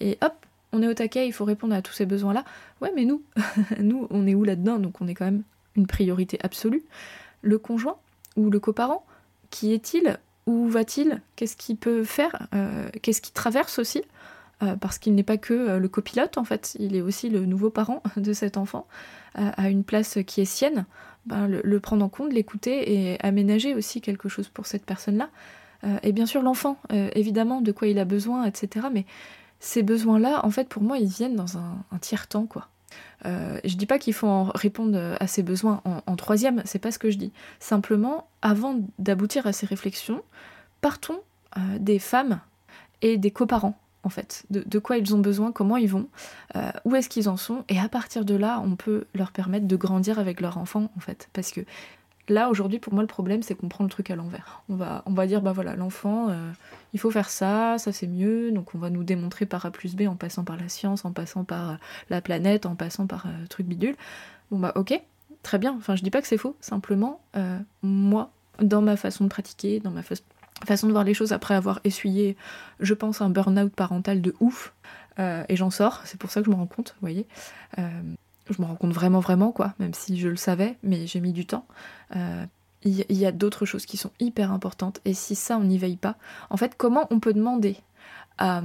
et 0.00 0.18
hop, 0.22 0.34
on 0.72 0.82
est 0.82 0.88
au 0.88 0.94
taquet, 0.94 1.26
il 1.26 1.32
faut 1.32 1.44
répondre 1.44 1.74
à 1.74 1.82
tous 1.82 1.92
ces 1.92 2.06
besoins-là. 2.06 2.44
Ouais, 2.80 2.92
mais 2.94 3.04
nous, 3.04 3.22
nous, 3.80 4.06
on 4.10 4.26
est 4.26 4.34
où 4.34 4.44
là-dedans? 4.44 4.78
Donc 4.78 5.00
on 5.00 5.08
est 5.08 5.14
quand 5.14 5.24
même 5.24 5.42
une 5.74 5.86
priorité 5.86 6.38
absolue. 6.42 6.82
Le 7.42 7.58
conjoint 7.58 7.96
ou 8.36 8.50
le 8.50 8.60
coparent, 8.60 9.06
qui 9.50 9.72
est-il? 9.72 10.18
Où 10.46 10.68
va-t-il? 10.68 11.22
Qu'est-ce 11.34 11.56
qu'il 11.56 11.76
peut 11.76 12.04
faire? 12.04 12.46
Euh, 12.54 12.88
Qu'est-ce 13.02 13.20
qu'il 13.20 13.32
traverse 13.32 13.78
aussi? 13.78 13.98
euh, 13.98 14.35
Parce 14.80 14.98
qu'il 14.98 15.14
n'est 15.14 15.22
pas 15.22 15.36
que 15.36 15.52
euh, 15.52 15.78
le 15.78 15.88
copilote, 15.88 16.38
en 16.38 16.44
fait, 16.44 16.76
il 16.78 16.96
est 16.96 17.02
aussi 17.02 17.28
le 17.28 17.44
nouveau 17.44 17.70
parent 17.70 18.02
de 18.16 18.32
cet 18.32 18.56
enfant, 18.56 18.86
à 19.34 19.68
une 19.68 19.84
place 19.84 20.18
qui 20.26 20.40
est 20.40 20.46
sienne. 20.46 20.86
Ben, 21.26 21.46
le, 21.48 21.80
prendre 21.80 22.04
en 22.04 22.08
compte, 22.08 22.32
l'écouter 22.32 22.94
et 22.94 23.20
aménager 23.20 23.74
aussi 23.74 24.00
quelque 24.00 24.28
chose 24.28 24.48
pour 24.48 24.66
cette 24.66 24.86
personne-là. 24.86 25.28
et 26.02 26.12
bien 26.12 26.24
sûr, 26.24 26.40
l'enfant, 26.40 26.78
évidemment, 26.90 27.60
de 27.60 27.72
quoi 27.72 27.88
il 27.88 27.98
a 27.98 28.06
besoin, 28.06 28.44
etc. 28.44 28.86
Mais 28.90 29.04
ces 29.60 29.82
besoins-là, 29.82 30.44
en 30.44 30.50
fait, 30.50 30.68
pour 30.68 30.82
moi, 30.82 30.98
ils 30.98 31.08
viennent 31.08 31.36
dans 31.36 31.58
un, 31.58 31.98
tiers-temps, 32.00 32.46
quoi. 32.46 32.68
Euh, 33.24 33.58
je 33.64 33.76
dis 33.76 33.86
pas 33.86 33.98
qu'il 33.98 34.14
faut 34.14 34.28
en 34.28 34.44
répondre 34.54 35.16
à 35.18 35.26
ces 35.26 35.42
besoins 35.42 35.82
en, 35.84 36.16
troisième, 36.16 36.62
c'est 36.64 36.78
pas 36.78 36.92
ce 36.92 36.98
que 36.98 37.10
je 37.10 37.18
dis. 37.18 37.32
Simplement, 37.58 38.28
avant 38.42 38.80
d'aboutir 38.98 39.46
à 39.46 39.52
ces 39.52 39.66
réflexions, 39.66 40.22
partons 40.80 41.20
euh, 41.56 41.78
des 41.78 41.98
femmes 41.98 42.40
et 43.02 43.16
des 43.16 43.30
coparents, 43.30 43.78
en 44.06 44.08
fait, 44.08 44.44
de, 44.50 44.78
quoi 44.78 44.98
ils 44.98 45.14
ont 45.16 45.18
besoin, 45.18 45.50
comment 45.50 45.76
ils 45.76 45.88
vont, 45.88 46.06
euh, 46.54 46.70
où 46.84 46.94
est-ce 46.94 47.08
qu'ils 47.08 47.28
en 47.28 47.36
sont, 47.36 47.64
et 47.68 47.80
à 47.80 47.88
partir 47.88 48.24
de 48.24 48.36
là, 48.36 48.62
on 48.64 48.76
peut 48.76 49.06
leur 49.16 49.32
permettre 49.32 49.66
de 49.66 49.74
grandir 49.74 50.20
avec 50.20 50.40
leur 50.40 50.58
enfant, 50.58 50.90
en 50.96 51.00
fait, 51.00 51.28
parce 51.32 51.50
que 51.50 51.60
Là, 52.28 52.50
aujourd'hui, 52.50 52.80
pour 52.80 52.92
moi, 52.92 53.04
le 53.04 53.06
problème, 53.06 53.44
c'est 53.44 53.54
qu'on 53.54 53.68
prend 53.68 53.84
le 53.84 53.90
truc 53.90 54.10
à 54.10 54.16
l'envers. 54.16 54.64
On 54.68 54.74
va, 54.74 55.04
on 55.06 55.12
va 55.12 55.28
dire, 55.28 55.42
bah 55.42 55.52
voilà, 55.52 55.76
l'enfant, 55.76 56.28
euh, 56.28 56.50
il 56.92 56.98
faut 56.98 57.12
faire 57.12 57.30
ça, 57.30 57.78
ça 57.78 57.92
c'est 57.92 58.08
mieux, 58.08 58.50
donc 58.50 58.74
on 58.74 58.78
va 58.78 58.90
nous 58.90 59.04
démontrer 59.04 59.46
par 59.46 59.64
A 59.64 59.70
plus 59.70 59.94
B 59.94 60.08
en 60.08 60.16
passant 60.16 60.42
par 60.42 60.56
la 60.56 60.68
science, 60.68 61.04
en 61.04 61.12
passant 61.12 61.44
par 61.44 61.70
euh, 61.70 61.74
la 62.10 62.20
planète, 62.20 62.66
en 62.66 62.74
passant 62.74 63.06
par 63.06 63.28
truc 63.48 63.68
bidule. 63.68 63.94
Bon 64.50 64.58
bah 64.58 64.72
ok, 64.74 65.00
très 65.44 65.58
bien, 65.58 65.72
enfin 65.78 65.94
je 65.94 66.02
dis 66.02 66.10
pas 66.10 66.20
que 66.20 66.26
c'est 66.26 66.36
faux, 66.36 66.56
simplement, 66.58 67.20
moi, 67.82 68.32
dans 68.60 68.82
ma 68.82 68.96
façon 68.96 69.22
de 69.22 69.28
pratiquer, 69.28 69.78
dans 69.78 69.92
ma 69.92 70.02
façon 70.02 70.24
de 70.60 70.92
voir 70.92 71.04
les 71.04 71.14
choses 71.14 71.32
après 71.32 71.54
avoir 71.54 71.80
essuyé, 71.84 72.36
je 72.80 72.94
pense, 72.94 73.20
un 73.20 73.30
burn-out 73.30 73.74
parental 73.74 74.20
de 74.20 74.34
ouf, 74.40 74.72
et 75.18 75.56
j'en 75.56 75.70
sors, 75.70 76.02
c'est 76.04 76.18
pour 76.18 76.30
ça 76.30 76.40
que 76.40 76.46
je 76.46 76.50
me 76.50 76.56
rends 76.56 76.66
compte, 76.66 76.94
vous 77.00 77.06
voyez 77.06 77.26
je 78.50 78.62
me 78.62 78.66
rends 78.66 78.76
compte 78.76 78.92
vraiment, 78.92 79.20
vraiment, 79.20 79.52
quoi, 79.52 79.74
même 79.78 79.94
si 79.94 80.18
je 80.18 80.28
le 80.28 80.36
savais, 80.36 80.76
mais 80.82 81.06
j'ai 81.06 81.20
mis 81.20 81.32
du 81.32 81.46
temps. 81.46 81.66
Euh, 82.14 82.44
il 82.84 83.04
y, 83.10 83.26
a 83.26 83.32
d'autres 83.32 83.66
choses 83.66 83.84
qui 83.84 83.96
sont 83.96 84.12
hyper 84.20 84.52
importantes, 84.52 85.00
et 85.04 85.12
si 85.12 85.34
ça, 85.34 85.58
on 85.58 85.64
n'y 85.64 85.76
veille 85.76 85.96
pas, 85.96 86.14
en 86.50 86.56
fait, 86.56 86.74
comment 86.76 87.08
on 87.10 87.18
peut 87.18 87.32
demander 87.32 87.76
à. 88.38 88.62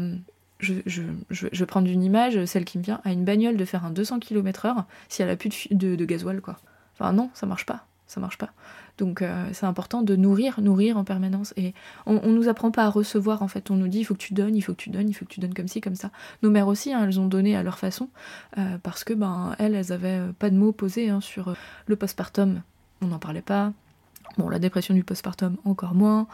Je, 0.60 0.76
je, 0.86 1.02
je, 1.32 1.48
vais 1.48 1.66
prendre 1.66 1.90
une 1.90 2.04
image, 2.04 2.46
celle 2.46 2.66
qui 2.66 2.78
me 2.78 2.84
vient, 2.84 3.02
à 3.04 3.12
une 3.12 3.26
bagnole 3.26 3.58
de 3.58 3.66
faire 3.66 3.84
un 3.84 3.90
200 3.90 4.20
km/h 4.20 4.86
si 5.10 5.24
elle 5.24 5.30
a 5.32 5.36
plus 5.36 5.68
de, 5.72 5.76
de, 5.76 5.96
de 5.96 6.06
gasoil, 6.06 6.40
quoi. 6.40 6.60
Enfin, 6.94 7.14
non, 7.14 7.32
ça 7.34 7.48
marche 7.48 7.66
pas 7.66 7.88
ça 8.12 8.20
marche 8.20 8.38
pas. 8.38 8.50
Donc 8.98 9.22
euh, 9.22 9.48
c'est 9.54 9.66
important 9.66 10.02
de 10.02 10.18
nourrir, 10.18 10.60
nourrir 10.60 10.98
en 10.98 11.06
permanence. 11.06 11.54
Et 11.56 11.74
on, 12.06 12.20
on, 12.24 12.32
nous 12.34 12.50
apprend 12.50 12.72
pas 12.72 12.84
à 12.84 12.90
recevoir 12.90 13.42
en 13.42 13.48
fait. 13.48 13.72
On 13.72 13.76
nous 13.76 13.88
dit 13.88 14.00
il 14.00 14.04
faut 14.04 14.14
que 14.14 14.20
tu 14.20 14.34
donnes, 14.34 14.56
il 14.56 14.62
faut 14.62 14.74
que 14.74 14.82
tu 14.82 14.90
donnes, 14.90 15.08
il 15.08 15.14
faut 15.14 15.24
que 15.24 15.32
tu 15.32 15.40
donnes 15.40 15.54
comme 15.54 15.70
ci, 15.70 15.80
comme 15.80 15.96
ça. 15.96 16.12
Nos 16.44 16.50
mères 16.50 16.68
aussi, 16.68 16.94
hein, 16.94 17.06
elles 17.06 17.20
ont 17.20 17.28
donné 17.28 17.56
à 17.56 17.64
leur 17.64 17.80
façon 17.80 18.10
euh, 18.58 18.78
parce 18.84 19.06
que 19.06 19.14
ben 19.14 19.56
elles, 19.60 19.76
elles 19.76 19.94
avaient 19.94 20.20
euh, 20.20 20.32
pas 20.38 20.50
de 20.50 20.58
mots 20.58 20.74
posés 20.74 21.10
hein, 21.10 21.22
sur 21.22 21.56
le 21.86 21.96
postpartum. 21.96 22.62
On 23.02 23.08
n'en 23.08 23.20
parlait 23.20 23.42
pas. 23.42 23.72
Bon, 24.38 24.50
la 24.50 24.60
dépression 24.60 24.94
du 24.94 25.06
postpartum 25.06 25.56
encore 25.64 25.96
moins. 25.96 26.28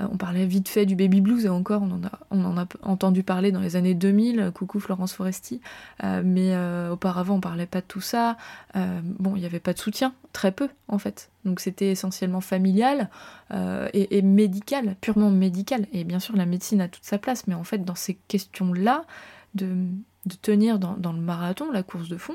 Euh, 0.00 0.06
on 0.10 0.16
parlait 0.16 0.46
vite 0.46 0.68
fait 0.68 0.86
du 0.86 0.96
baby 0.96 1.20
blues 1.20 1.44
et 1.44 1.48
encore 1.48 1.82
on 1.82 2.44
en 2.44 2.56
a, 2.58 2.66
entendu 2.82 3.22
parler 3.22 3.52
dans 3.52 3.60
les 3.60 3.76
années 3.76 3.94
2000, 3.94 4.50
coucou 4.54 4.80
Florence 4.80 5.12
Foresti, 5.12 5.60
euh, 6.02 6.22
mais 6.24 6.54
euh, 6.54 6.92
auparavant 6.92 7.36
on 7.36 7.40
parlait 7.40 7.66
pas 7.66 7.80
de 7.80 7.86
tout 7.86 8.00
ça. 8.00 8.36
bon, 8.74 9.36
il 9.36 9.40
n'y 9.40 9.46
avait 9.46 9.60
pas 9.60 9.72
de 9.72 9.78
soutien, 9.78 10.14
très 10.32 10.52
peu 10.52 10.68
en 10.88 10.98
fait. 10.98 11.30
Donc 11.44 11.60
c'était 11.60 11.90
essentiellement 11.90 12.40
familial 12.40 13.10
et, 13.92 14.22
médical, 14.22 14.96
purement 15.00 15.30
médical. 15.30 15.86
Et 15.92 16.04
bien 16.04 16.18
sûr 16.18 16.36
la 16.36 16.46
médecine 16.46 16.80
a 16.80 16.88
toute 16.88 17.04
sa 17.04 17.18
place, 17.18 17.46
mais 17.46 17.54
en 17.54 17.64
fait 17.64 17.84
dans 17.84 17.94
ces 17.94 18.14
questions-là, 18.28 19.04
de, 19.54 19.76
tenir 20.42 20.78
dans, 20.78 21.12
le 21.12 21.20
marathon, 21.20 21.70
la 21.70 21.82
course 21.82 22.08
de 22.08 22.16
fond, 22.16 22.34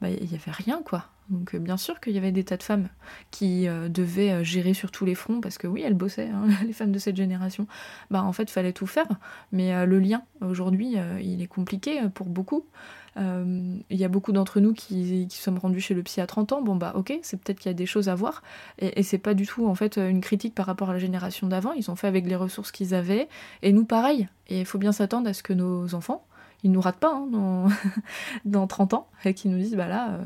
bah, 0.00 0.08
il 0.10 0.28
n'y 0.28 0.34
avait 0.34 0.50
rien 0.50 0.82
quoi. 0.84 1.04
Donc 1.30 1.56
bien 1.56 1.76
sûr 1.76 2.00
qu'il 2.00 2.12
y 2.12 2.18
avait 2.18 2.32
des 2.32 2.44
tas 2.44 2.56
de 2.56 2.62
femmes 2.62 2.88
qui 3.30 3.66
devaient 3.66 4.44
gérer 4.44 4.74
sur 4.74 4.90
tous 4.90 5.04
les 5.04 5.14
fronts, 5.14 5.40
parce 5.40 5.58
que 5.58 5.66
oui, 5.66 5.82
elles 5.82 5.94
bossaient, 5.94 6.28
hein, 6.28 6.46
les 6.66 6.72
femmes 6.72 6.92
de 6.92 6.98
cette 6.98 7.16
génération. 7.16 7.66
Bah 8.10 8.22
en 8.22 8.32
fait, 8.32 8.50
fallait 8.50 8.72
tout 8.72 8.86
faire. 8.86 9.06
Mais 9.50 9.86
le 9.86 9.98
lien, 9.98 10.22
aujourd'hui, 10.40 10.96
il 11.22 11.42
est 11.42 11.46
compliqué 11.46 12.00
pour 12.14 12.26
beaucoup. 12.26 12.66
Il 13.16 13.82
y 13.90 14.04
a 14.04 14.08
beaucoup 14.08 14.32
d'entre 14.32 14.60
nous 14.60 14.72
qui, 14.72 15.26
qui, 15.28 15.38
sommes 15.38 15.58
rendus 15.58 15.80
chez 15.80 15.94
le 15.94 16.02
psy 16.02 16.20
à 16.20 16.26
30 16.26 16.52
ans. 16.52 16.62
Bon 16.62 16.76
bah 16.76 16.92
ok, 16.96 17.18
c'est 17.22 17.40
peut-être 17.40 17.60
qu'il 17.60 17.70
y 17.70 17.74
a 17.74 17.74
des 17.74 17.86
choses 17.86 18.08
à 18.08 18.14
voir. 18.14 18.42
Et, 18.78 19.00
et 19.00 19.02
c'est 19.02 19.18
pas 19.18 19.34
du 19.34 19.46
tout 19.46 19.66
en 19.66 19.74
fait 19.74 19.96
une 19.98 20.20
critique 20.20 20.54
par 20.54 20.66
rapport 20.66 20.90
à 20.90 20.92
la 20.92 20.98
génération 20.98 21.46
d'avant. 21.46 21.72
Ils 21.72 21.90
ont 21.90 21.96
fait 21.96 22.08
avec 22.08 22.26
les 22.26 22.36
ressources 22.36 22.72
qu'ils 22.72 22.94
avaient. 22.94 23.28
Et 23.62 23.72
nous 23.72 23.84
pareil. 23.84 24.28
Et 24.48 24.60
il 24.60 24.66
faut 24.66 24.78
bien 24.78 24.92
s'attendre 24.92 25.28
à 25.28 25.34
ce 25.34 25.42
que 25.42 25.52
nos 25.52 25.94
enfants, 25.94 26.26
ils 26.62 26.70
nous 26.70 26.80
ratent 26.80 26.98
pas 26.98 27.14
hein, 27.14 27.26
dans, 27.30 27.68
dans 28.44 28.66
30 28.66 28.94
ans 28.94 29.08
et 29.24 29.34
qu'ils 29.34 29.50
nous 29.50 29.58
disent 29.58 29.76
bah 29.76 29.88
là, 29.88 30.12
euh, 30.12 30.24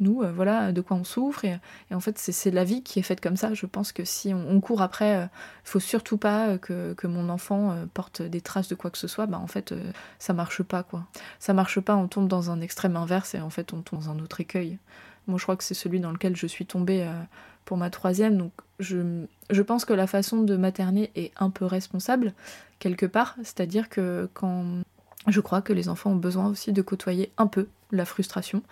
nous, 0.00 0.22
euh, 0.22 0.32
voilà 0.32 0.72
de 0.72 0.80
quoi 0.80 0.96
on 0.96 1.04
souffre. 1.04 1.44
Et, 1.44 1.58
en 1.92 2.00
fait, 2.00 2.18
c'est 2.18 2.50
la 2.50 2.64
vie 2.64 2.82
qui 2.82 2.98
est 2.98 3.02
faite 3.02 3.20
comme 3.20 3.36
ça. 3.36 3.54
Je 3.54 3.66
pense 3.66 3.92
que 3.92 4.04
si 4.04 4.34
on, 4.34 4.60
court 4.60 4.82
après, 4.82 5.16
euh, 5.16 5.26
faut 5.64 5.80
surtout 5.80 6.16
pas 6.16 6.58
que, 6.58 6.94
que 6.94 7.06
mon 7.06 7.28
enfant 7.28 7.76
porte 7.94 8.22
des 8.22 8.40
traces 8.40 8.68
de 8.68 8.74
quoi 8.74 8.90
que 8.90 8.98
ce 8.98 9.08
soit. 9.08 9.26
Bah 9.26 9.38
en 9.38 9.46
fait, 9.46 9.74
ça 10.18 10.32
marche 10.32 10.62
pas 10.62 10.82
quoi. 10.82 11.06
Ça 11.38 11.54
marche 11.54 11.80
pas. 11.80 11.96
On 11.96 12.08
tombe 12.08 12.28
dans 12.28 12.50
un 12.50 12.60
extrême 12.60 12.96
inverse 12.96 13.34
et 13.34 13.40
en 13.40 13.50
fait, 13.50 13.72
on 13.72 13.82
tombe 13.82 14.00
dans 14.00 14.10
un 14.10 14.18
autre 14.18 14.40
écueil. 14.40 14.78
Moi, 15.26 15.38
je 15.38 15.44
crois 15.44 15.56
que 15.56 15.64
c'est 15.64 15.74
celui 15.74 16.00
dans 16.00 16.10
lequel 16.10 16.36
je 16.36 16.46
suis 16.46 16.66
tombée 16.66 17.08
pour 17.64 17.76
ma 17.76 17.90
troisième. 17.90 18.36
Donc, 18.36 18.52
je, 18.78 19.24
je 19.50 19.62
pense 19.62 19.84
que 19.84 19.92
la 19.92 20.06
façon 20.06 20.42
de 20.42 20.56
materner 20.56 21.10
est 21.14 21.32
un 21.38 21.50
peu 21.50 21.64
responsable 21.66 22.32
quelque 22.78 23.06
part. 23.06 23.36
C'est-à-dire 23.42 23.88
que 23.88 24.28
quand 24.34 24.82
je 25.26 25.40
crois 25.40 25.60
que 25.60 25.72
les 25.72 25.88
enfants 25.88 26.10
ont 26.10 26.16
besoin 26.16 26.48
aussi 26.48 26.72
de 26.72 26.82
côtoyer 26.82 27.32
un 27.36 27.46
peu 27.46 27.68
la 27.92 28.04
frustration, 28.04 28.62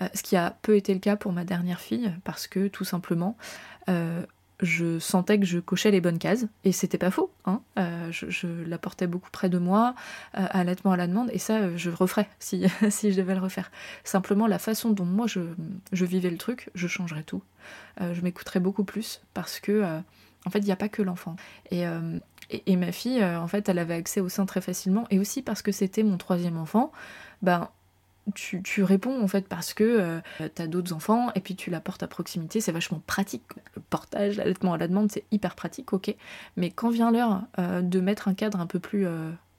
euh, 0.00 0.08
ce 0.14 0.22
qui 0.22 0.36
a 0.36 0.56
peu 0.62 0.76
été 0.76 0.92
le 0.94 1.00
cas 1.00 1.16
pour 1.16 1.32
ma 1.32 1.44
dernière 1.44 1.80
fille, 1.80 2.12
parce 2.24 2.46
que 2.46 2.68
tout 2.68 2.84
simplement, 2.84 3.36
euh, 3.88 4.24
je 4.60 4.98
sentais 4.98 5.38
que 5.38 5.46
je 5.46 5.58
cochais 5.58 5.90
les 5.90 6.00
bonnes 6.00 6.18
cases, 6.18 6.46
et 6.64 6.72
c'était 6.72 6.98
pas 6.98 7.10
faux. 7.10 7.30
Hein. 7.44 7.60
Euh, 7.78 8.10
je, 8.10 8.46
la 8.66 8.78
portais 8.78 9.06
beaucoup 9.06 9.30
près 9.30 9.48
de 9.48 9.58
moi, 9.58 9.94
allaitement 10.32 10.92
à 10.92 10.96
la 10.96 11.06
demande, 11.06 11.30
et 11.32 11.38
ça, 11.38 11.76
je 11.76 11.90
referais 11.90 12.28
si, 12.38 12.62
je 12.66 13.16
devais 13.16 13.34
le 13.34 13.40
refaire. 13.40 13.70
Simplement, 14.02 14.46
la 14.46 14.58
façon 14.58 14.90
dont 14.90 15.04
moi 15.04 15.26
je, 15.26 15.40
je 15.92 16.04
vivais 16.04 16.30
le 16.30 16.38
truc, 16.38 16.70
je 16.74 16.88
changerais 16.88 17.22
tout. 17.22 17.42
je 18.00 18.20
m'écouterais 18.22 18.60
beaucoup 18.60 18.84
plus, 18.84 19.20
parce 19.34 19.60
que, 19.60 19.84
en 20.46 20.50
fait, 20.50 20.58
il 20.58 20.64
n'y 20.64 20.72
a 20.72 20.76
pas 20.76 20.88
que 20.88 21.02
l'enfant. 21.02 21.36
Et, 21.70 21.84
et, 22.66 22.76
ma 22.76 22.92
fille, 22.92 23.22
euh, 23.22 23.40
en 23.40 23.46
fait, 23.46 23.68
elle 23.68 23.78
avait 23.78 23.94
accès 23.94 24.20
au 24.20 24.28
sein 24.28 24.46
très 24.46 24.60
facilement. 24.60 25.04
Et 25.10 25.18
aussi 25.18 25.42
parce 25.42 25.62
que 25.62 25.72
c'était 25.72 26.02
mon 26.02 26.16
troisième 26.16 26.56
enfant, 26.56 26.92
ben, 27.40 27.68
tu, 28.34 28.84
réponds 28.84 29.20
en 29.20 29.26
fait 29.26 29.48
parce 29.48 29.74
que 29.74 29.82
euh, 30.40 30.48
tu 30.54 30.68
d'autres 30.68 30.92
enfants 30.92 31.32
et 31.34 31.40
puis 31.40 31.56
tu 31.56 31.70
la 31.70 31.80
portes 31.80 32.04
à 32.04 32.06
proximité, 32.06 32.60
c'est 32.60 32.72
vachement 32.72 33.02
pratique. 33.06 33.42
Le 33.74 33.82
portage, 33.82 34.36
l'allaitement 34.36 34.74
à 34.74 34.78
la 34.78 34.86
demande, 34.86 35.10
c'est 35.10 35.24
hyper 35.32 35.56
pratique, 35.56 35.92
ok. 35.92 36.14
Mais 36.56 36.70
quand 36.70 36.90
vient 36.90 37.10
l'heure 37.10 37.42
euh, 37.58 37.82
de 37.82 38.00
mettre 38.00 38.28
un 38.28 38.34
cadre 38.34 38.60
un 38.60 38.66
peu 38.66 38.78
plus 38.78 39.06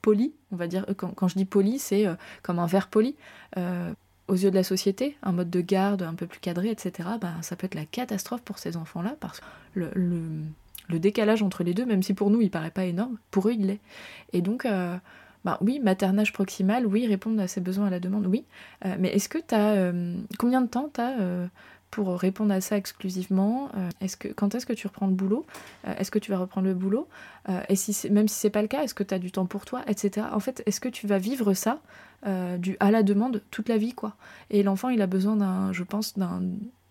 poli, 0.01 0.33
on 0.51 0.55
va 0.55 0.67
dire, 0.67 0.85
quand, 0.95 1.27
je 1.27 1.35
dis 1.35 1.45
poli, 1.45 1.79
c'est 1.79 2.05
comme 2.41 2.59
un 2.59 2.67
verre 2.67 2.87
poli. 2.87 3.15
aux 3.57 4.35
yeux 4.35 4.49
de 4.51 4.55
la 4.55 4.63
société, 4.63 5.17
un 5.23 5.33
mode 5.33 5.49
de 5.49 5.61
garde 5.61 6.01
un 6.01 6.13
peu 6.13 6.27
plus 6.27 6.39
cadré, 6.39 6.69
etc., 6.69 7.09
ben, 7.19 7.41
ça 7.41 7.57
peut 7.57 7.65
être 7.65 7.75
la 7.75 7.85
catastrophe 7.85 8.41
pour 8.43 8.59
ces 8.59 8.77
enfants-là, 8.77 9.15
parce 9.19 9.41
que 9.41 9.45
le 9.73 10.45
décalage 10.99 11.41
entre 11.41 11.63
les 11.63 11.73
deux, 11.73 11.85
même 11.85 12.03
si 12.03 12.13
pour 12.13 12.29
nous 12.29 12.41
il 12.41 12.49
paraît 12.49 12.71
pas 12.71 12.85
énorme, 12.85 13.17
pour 13.31 13.47
eux 13.47 13.53
il 13.53 13.67
l'est. 13.67 13.79
Et 14.31 14.41
donc, 14.41 14.65
euh, 14.65 14.95
bah 15.45 15.57
oui, 15.61 15.79
maternage 15.79 16.33
proximal, 16.33 16.85
oui, 16.85 17.07
répondre 17.07 17.41
à 17.41 17.47
ses 17.47 17.61
besoins 17.61 17.87
à 17.87 17.89
la 17.89 17.99
demande, 17.99 18.27
oui. 18.27 18.45
Euh, 18.85 18.95
mais 18.99 19.09
est-ce 19.09 19.29
que 19.29 19.37
tu 19.37 19.55
as. 19.55 19.73
Euh, 19.73 20.15
combien 20.37 20.61
de 20.61 20.67
temps 20.67 20.89
tu 20.93 21.01
pour 21.91 22.19
répondre 22.19 22.51
à 22.51 22.59
ça 22.59 22.75
exclusivement 22.75 23.69
est-ce 24.01 24.17
que, 24.17 24.27
Quand 24.27 24.55
est-ce 24.55 24.65
que 24.65 24.73
tu 24.73 24.87
reprends 24.87 25.05
le 25.05 25.13
boulot 25.13 25.45
Est-ce 25.85 26.09
que 26.09 26.17
tu 26.17 26.31
vas 26.31 26.39
reprendre 26.39 26.65
le 26.65 26.73
boulot 26.73 27.07
Et 27.69 27.75
si 27.75 28.09
même 28.09 28.27
si 28.27 28.33
c'est 28.33 28.49
pas 28.49 28.63
le 28.63 28.67
cas, 28.67 28.81
est-ce 28.81 28.95
que 28.95 29.03
tu 29.03 29.13
as 29.13 29.19
du 29.19 29.31
temps 29.31 29.45
pour 29.45 29.63
toi 29.65 29.83
Etc. 29.85 30.25
En 30.31 30.39
fait, 30.39 30.63
est-ce 30.65 30.81
que 30.81 30.89
tu 30.89 31.05
vas 31.05 31.19
vivre 31.19 31.53
ça 31.53 31.81
du 32.57 32.77
à 32.79 32.89
la 32.89 33.03
demande 33.03 33.43
toute 33.51 33.69
la 33.69 33.77
vie, 33.77 33.93
quoi 33.93 34.15
Et 34.49 34.63
l'enfant, 34.63 34.89
il 34.89 35.03
a 35.03 35.07
besoin 35.07 35.35
d'un, 35.35 35.71
je 35.71 35.83
pense, 35.83 36.17
d'un 36.17 36.41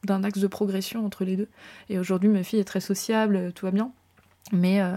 d'un 0.04 0.24
axe 0.24 0.38
de 0.38 0.46
progression 0.46 1.04
entre 1.04 1.24
les 1.24 1.36
deux. 1.36 1.48
Et 1.88 1.98
aujourd'hui, 1.98 2.28
ma 2.28 2.42
fille 2.42 2.58
est 2.58 2.64
très 2.64 2.80
sociable, 2.80 3.52
tout 3.54 3.66
va 3.66 3.72
bien. 3.72 3.92
Mais 4.50 4.80
euh, 4.80 4.96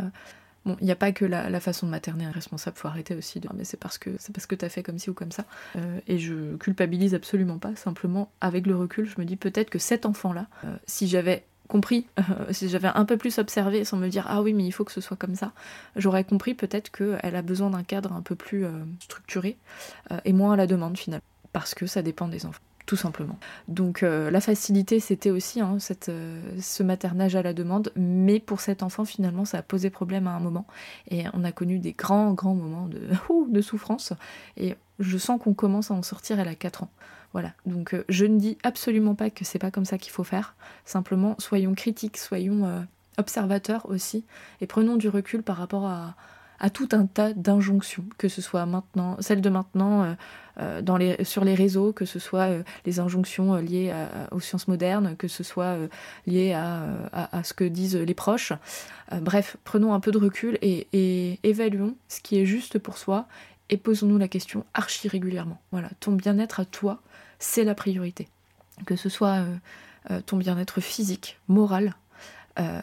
bon, 0.66 0.76
il 0.80 0.86
n'y 0.86 0.92
a 0.92 0.96
pas 0.96 1.12
que 1.12 1.26
la, 1.26 1.60
façon 1.60 1.86
de 1.86 1.92
materner 1.92 2.28
responsable, 2.28 2.78
faut 2.78 2.88
arrêter 2.88 3.16
aussi 3.16 3.40
de 3.40 3.48
mais 3.56 3.64
c'est 3.64 3.78
parce 3.78 3.98
que 3.98 4.10
c'est 4.20 4.34
parce 4.34 4.48
que 4.48 4.56
t'as 4.56 4.70
fait 4.70 4.82
comme 4.84 4.98
ci 4.98 5.10
ou 5.10 5.14
comme 5.14 5.32
ça. 5.32 5.46
Euh, 5.76 6.00
et 6.08 6.18
je 6.18 6.56
culpabilise 6.58 7.14
absolument 7.14 7.60
pas, 7.60 7.76
simplement 7.76 8.32
avec 8.42 8.66
le 8.66 8.76
recul, 8.76 9.08
je 9.08 9.20
me 9.20 9.26
dis 9.26 9.36
peut-être 9.36 9.70
que 9.70 9.80
cet 9.80 10.06
enfant-là, 10.06 10.48
euh, 10.64 10.76
si 10.88 11.08
j'avais 11.08 11.46
compris, 11.68 12.08
si 12.52 12.70
j'avais 12.70 12.88
un 12.88 13.06
peu 13.06 13.18
plus 13.18 13.38
observé 13.38 13.86
sans 13.86 13.98
me 13.98 14.08
dire 14.08 14.26
ah 14.28 14.42
oui 14.42 14.54
mais 14.54 14.66
il 14.66 14.72
faut 14.72 14.84
que 14.84 14.92
ce 14.92 15.02
soit 15.02 15.18
comme 15.18 15.36
ça, 15.36 15.52
j'aurais 15.96 16.24
compris 16.24 16.54
peut-être 16.54 16.92
qu'elle 16.92 17.36
a 17.36 17.42
besoin 17.42 17.70
d'un 17.70 17.84
cadre 17.84 18.14
un 18.14 18.22
peu 18.22 18.36
plus 18.36 18.66
structuré 19.00 19.58
et 20.26 20.34
moins 20.34 20.54
à 20.54 20.56
la 20.56 20.68
demande 20.68 20.98
finalement. 20.98 21.24
Parce 21.54 21.74
que 21.74 21.88
ça 21.88 22.02
dépend 22.02 22.28
des 22.28 22.46
enfants 22.46 22.62
tout 22.86 22.96
simplement. 22.96 23.38
Donc 23.68 24.04
euh, 24.04 24.30
la 24.30 24.42
facilité, 24.42 25.00
c'était 25.00 25.32
aussi 25.32 25.60
hein, 25.60 25.78
euh, 26.10 26.42
ce 26.62 26.84
maternage 26.84 27.36
à 27.36 27.42
la 27.42 27.54
demande, 27.54 27.92
mais 27.96 28.40
pour 28.40 28.62
cet 28.62 28.84
enfant, 28.84 29.06
finalement, 29.06 29.46
ça 29.46 29.60
a 29.60 29.62
posé 29.62 29.90
problème 29.90 30.28
à 30.28 30.32
un 30.32 30.40
moment. 30.40 30.66
Et 31.10 31.24
on 31.34 31.44
a 31.44 31.52
connu 31.52 31.80
des 31.80 31.94
grands, 31.94 32.34
grands 32.34 32.56
moments 32.56 32.88
de, 32.88 33.02
de 33.50 33.62
souffrance. 33.62 34.14
Et 34.58 34.76
je 35.00 35.18
sens 35.18 35.40
qu'on 35.42 35.54
commence 35.54 35.92
à 35.92 35.96
en 35.96 36.04
sortir, 36.04 36.40
elle 36.40 36.48
a 36.48 36.56
4 36.56 36.84
ans. 36.84 36.92
Voilà, 37.34 37.54
donc 37.66 37.94
euh, 37.94 38.06
je 38.08 38.26
ne 38.26 38.38
dis 38.38 38.58
absolument 38.64 39.16
pas 39.16 39.30
que 39.30 39.44
c'est 39.44 39.60
pas 39.60 39.72
comme 39.72 39.86
ça 39.86 39.98
qu'il 39.98 40.12
faut 40.12 40.24
faire. 40.24 40.56
Simplement, 40.86 41.36
soyons 41.40 41.74
critiques, 41.74 42.18
soyons 42.18 42.86
observateurs 43.18 43.90
aussi, 43.90 44.26
et 44.62 44.68
prenons 44.68 44.96
du 44.96 45.10
recul 45.10 45.42
par 45.42 45.58
rapport 45.58 45.86
à, 45.86 46.16
à 46.66 46.72
tout 46.72 46.90
un 46.94 47.06
tas 47.06 47.32
d'injonctions, 47.32 48.06
que 48.18 48.28
ce 48.28 48.42
soit 48.42 48.66
maintenant, 48.66 49.18
celles 49.20 49.42
de 49.42 49.50
maintenant 49.50 50.02
euh, 50.02 50.82
euh, 50.90 51.24
sur 51.24 51.46
les 51.46 51.54
réseaux, 51.54 51.94
que 51.94 52.06
ce 52.06 52.18
soit 52.18 52.48
euh, 52.48 52.64
les 52.88 53.00
injonctions 53.00 53.58
liées 53.58 53.94
aux 54.32 54.40
sciences 54.40 54.68
modernes, 54.68 55.16
que 55.16 55.28
ce 55.28 55.44
soit 55.44 55.78
liées 56.26 56.54
à, 56.54 57.44
ce 57.44 57.54
que 57.54 57.66
disent 57.66 57.96
les 57.96 58.16
proches. 58.16 58.52
bref, 59.22 59.58
prenons 59.64 59.94
un 59.94 60.00
peu 60.00 60.10
de 60.10 60.18
recul 60.18 60.58
et, 60.64 60.88
et, 60.92 61.40
évaluons 61.44 61.96
ce 62.08 62.20
qui 62.20 62.40
est 62.40 62.48
juste 62.48 62.80
pour 62.80 62.98
soi 62.98 63.28
et 63.70 63.78
posons-nous 63.78 64.18
la 64.18 64.28
question 64.28 64.66
archi 64.74 65.08
régulièrement. 65.08 65.62
Voilà, 65.72 65.90
ton 66.00 66.14
bien-être 66.14 66.60
à 66.62 66.66
toi, 66.66 67.00
c'est 67.38 67.64
la 67.64 67.76
priorité. 67.76 68.28
Que 68.88 68.96
ce 68.96 69.08
soit 69.08 69.46
ton 70.26 70.38
bien-être 70.38 70.82
physique, 70.82 71.38
moral, 71.48 71.94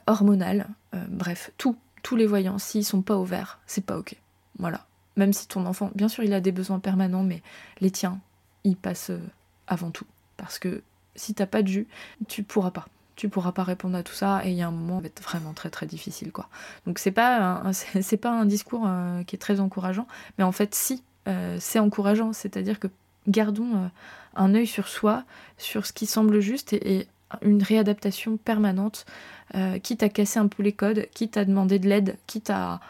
hormonal, 0.06 0.68
bref, 1.08 1.50
tout 1.58 1.76
tous 2.02 2.16
les 2.16 2.26
voyants, 2.26 2.58
s'ils 2.58 2.84
sont 2.84 3.02
pas 3.02 3.16
ouverts, 3.16 3.58
c'est 3.66 3.84
pas 3.84 3.96
ok. 3.98 4.16
Voilà. 4.58 4.86
Même 5.16 5.32
si 5.32 5.46
ton 5.46 5.66
enfant, 5.66 5.90
bien 5.94 6.08
sûr, 6.08 6.24
il 6.24 6.32
a 6.32 6.40
des 6.40 6.52
besoins 6.52 6.78
permanents, 6.78 7.22
mais 7.22 7.42
les 7.80 7.90
tiens, 7.90 8.18
ils 8.64 8.76
passent 8.76 9.10
euh, 9.10 9.20
avant 9.66 9.90
tout. 9.90 10.06
Parce 10.36 10.58
que 10.58 10.82
si 11.14 11.34
t'as 11.34 11.46
pas 11.46 11.62
de 11.62 11.68
jus, 11.68 11.86
tu 12.28 12.42
pourras 12.42 12.70
pas. 12.70 12.86
Tu 13.14 13.28
pourras 13.28 13.52
pas 13.52 13.62
répondre 13.62 13.96
à 13.96 14.02
tout 14.02 14.14
ça 14.14 14.40
et 14.44 14.50
il 14.50 14.56
y 14.56 14.62
a 14.62 14.68
un 14.68 14.72
moment 14.72 14.98
va 14.98 15.06
être 15.06 15.22
vraiment 15.22 15.52
très 15.52 15.68
très 15.68 15.84
difficile 15.84 16.32
quoi. 16.32 16.48
Donc 16.86 16.98
c'est 16.98 17.12
pas 17.12 17.62
c'est 18.00 18.16
pas 18.16 18.30
un 18.30 18.46
discours 18.46 18.84
euh, 18.86 19.22
qui 19.24 19.36
est 19.36 19.38
très 19.38 19.60
encourageant, 19.60 20.08
mais 20.38 20.44
en 20.44 20.50
fait 20.50 20.74
si 20.74 21.02
euh, 21.28 21.58
c'est 21.60 21.78
encourageant, 21.78 22.32
c'est-à-dire 22.32 22.80
que 22.80 22.88
gardons 23.28 23.90
un 24.34 24.54
œil 24.54 24.66
sur 24.66 24.88
soi, 24.88 25.24
sur 25.58 25.84
ce 25.84 25.92
qui 25.92 26.06
semble 26.06 26.40
juste 26.40 26.72
et 26.72 27.06
une 27.42 27.62
réadaptation 27.62 28.36
permanente, 28.36 29.06
euh, 29.54 29.78
quitte 29.78 30.02
à 30.02 30.08
casser 30.08 30.38
un 30.38 30.48
peu 30.48 30.62
les 30.62 30.72
codes, 30.72 31.08
quitte 31.14 31.36
à 31.36 31.44
demander 31.44 31.78
de 31.78 31.88
l'aide, 31.88 32.16
quitte 32.26 32.50
à, 32.50 32.80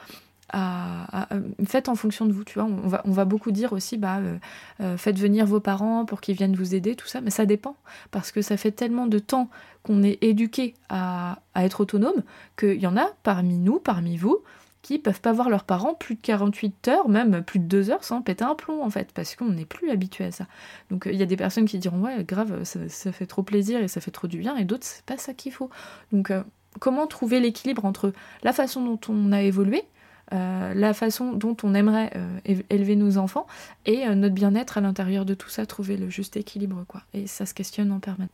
à, 0.53 1.29
faites 1.67 1.89
en 1.89 1.95
fonction 1.95 2.27
de 2.27 2.33
vous, 2.33 2.45
tu 2.45 2.59
vois. 2.59 2.69
On 2.69 2.89
va, 2.89 3.03
on 3.05 3.13
va 3.13 3.25
beaucoup 3.25 3.51
dire 3.51 3.73
aussi, 3.73 3.97
bah, 3.97 4.19
euh, 4.19 4.37
euh, 4.81 4.97
faites 4.97 5.19
venir 5.19 5.47
vos 5.47 5.61
parents 5.61 6.05
pour 6.05 6.21
qu'ils 6.21 6.37
viennent 6.37 6.55
vous 6.55 6.75
aider, 6.75 6.95
tout 6.95 7.07
ça, 7.07 7.21
mais 7.21 7.31
ça 7.31 7.47
dépend, 7.47 7.77
parce 8.11 8.33
que 8.33 8.43
ça 8.43 8.57
fait 8.57 8.73
tellement 8.73 9.07
de 9.07 9.19
temps 9.19 9.49
qu'on 9.83 10.03
est 10.03 10.19
éduqué 10.23 10.75
à 10.89 11.39
être 11.57 11.81
autonome 11.81 12.23
qu'il 12.57 12.81
y 12.81 12.87
en 12.87 12.97
a 12.97 13.09
parmi 13.23 13.59
nous, 13.59 13.79
parmi 13.79 14.17
vous, 14.17 14.39
qui 14.83 14.99
peuvent 14.99 15.21
pas 15.21 15.33
voir 15.33 15.49
leurs 15.49 15.65
parents 15.65 15.95
plus 15.95 16.17
de 16.17 16.21
48 16.21 16.89
heures, 16.89 17.09
même 17.09 17.43
plus 17.43 17.61
de 17.61 17.65
2 17.65 17.91
heures 17.91 18.05
sans 18.05 18.21
péter 18.21 18.45
un 18.45 18.57
plomb 18.57 18.83
en 18.83 18.91
fait, 18.91 19.13
parce 19.15 19.37
qu'on 19.37 19.51
n'est 19.51 19.65
plus 19.65 19.91
habitué 19.91 20.25
à 20.25 20.33
ça. 20.33 20.47
Donc 20.91 21.09
il 21.11 21.17
y 21.17 21.23
a 21.23 21.27
des 21.27 21.37
personnes 21.37 21.65
qui 21.65 21.79
diront 21.79 22.01
ouais 22.01 22.25
grave, 22.25 22.65
ça, 22.65 23.13
fait 23.13 23.27
trop 23.27 23.45
plaisir 23.45 23.81
et 23.81 23.89
ça 23.89 24.01
fait 24.01 24.11
trop 24.11 24.27
du 24.27 24.39
bien, 24.39 24.57
et 24.57 24.65
d'autres 24.65 24.85
c'est 24.85 25.05
pas 25.05 25.17
ça 25.17 25.35
qu'il 25.35 25.53
faut. 25.53 25.71
Donc 26.11 26.31
euh, 26.31 26.43
comment 26.81 27.07
trouver 27.07 27.39
l'équilibre 27.39 27.85
entre 27.85 28.13
la 28.43 28.53
façon 28.53 28.85
dont 28.85 29.01
on 29.09 29.31
a 29.31 29.43
évolué, 29.43 29.85
euh, 30.33 30.75
la 30.75 30.95
façon 30.95 31.33
dont 31.33 31.57
on 31.63 31.75
aimerait 31.75 32.11
euh, 32.17 32.63
élever 32.69 32.97
nos 32.97 33.19
enfants 33.19 33.47
et 33.87 34.09
notre 34.17 34.35
bien-être 34.35 34.79
à 34.79 34.81
l'intérieur 34.81 35.25
de 35.25 35.35
tout 35.35 35.49
ça, 35.49 35.65
trouver 35.65 35.97
le 35.97 36.11
juste 36.11 36.37
équilibre 36.37 36.85
quoi. 36.89 37.03
Et 37.15 37.29
ça 37.29 37.47
se 37.47 37.55
questionne 37.55 37.93
en 37.93 38.01
permanence. 38.01 38.31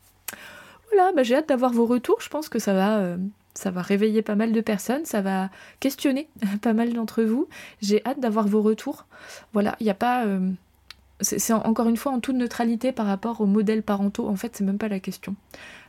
Voilà, 0.91 1.13
bah, 1.13 1.23
j'ai 1.23 1.35
hâte 1.35 1.51
d'avoir 1.51 1.73
vos 1.75 1.85
retours, 1.85 2.23
je 2.23 2.31
pense 2.31 2.49
que 2.49 2.59
ça 2.59 2.73
va 2.73 3.19
ça 3.59 3.73
va 3.73 3.83
réveiller 3.83 4.23
pas 4.23 4.37
mal 4.37 4.53
de 4.53 4.61
personnes, 4.61 5.05
ça 5.05 5.21
va 5.21 5.51
questionner 5.81 6.29
pas 6.63 6.75
mal 6.75 6.93
d'entre 6.93 7.25
vous. 7.25 7.49
J'ai 7.83 8.01
hâte 8.07 8.21
d'avoir 8.21 8.47
vos 8.47 8.63
retours. 8.63 9.07
Voilà, 9.53 9.75
il 9.81 9.85
n'y 9.85 9.91
a 9.91 9.95
pas. 9.95 10.25
Euh, 10.27 10.49
c'est 11.21 11.53
encore 11.53 11.89
une 11.89 11.97
fois 11.97 12.13
en 12.13 12.21
toute 12.21 12.37
neutralité 12.37 12.93
par 12.93 13.07
rapport 13.07 13.41
aux 13.41 13.47
modèles 13.47 13.83
parentaux. 13.83 14.29
En 14.29 14.37
fait, 14.37 14.55
c'est 14.55 14.63
même 14.63 14.79
pas 14.79 14.87
la 14.87 15.01
question. 15.01 15.35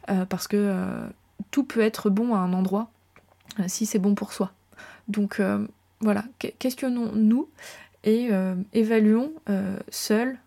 Euh, 0.10 0.25
parce 0.25 0.47
que 0.47 0.58
euh, 0.58 1.08
tout 1.51 1.63
peut 1.63 1.82
être 1.82 2.10
bon 2.10 2.34
à 2.34 2.39
un 2.39 2.53
endroit 2.53 2.89
si 3.67 3.86
c'est 3.86 3.99
bon 3.99 4.15
pour 4.15 4.34
soi. 4.34 4.51
Donc 5.08 5.41
voilà, 6.01 6.23
questionnons-nous 6.60 7.49
et 8.03 8.29
évaluons 8.73 9.34
seuls, 9.89 10.38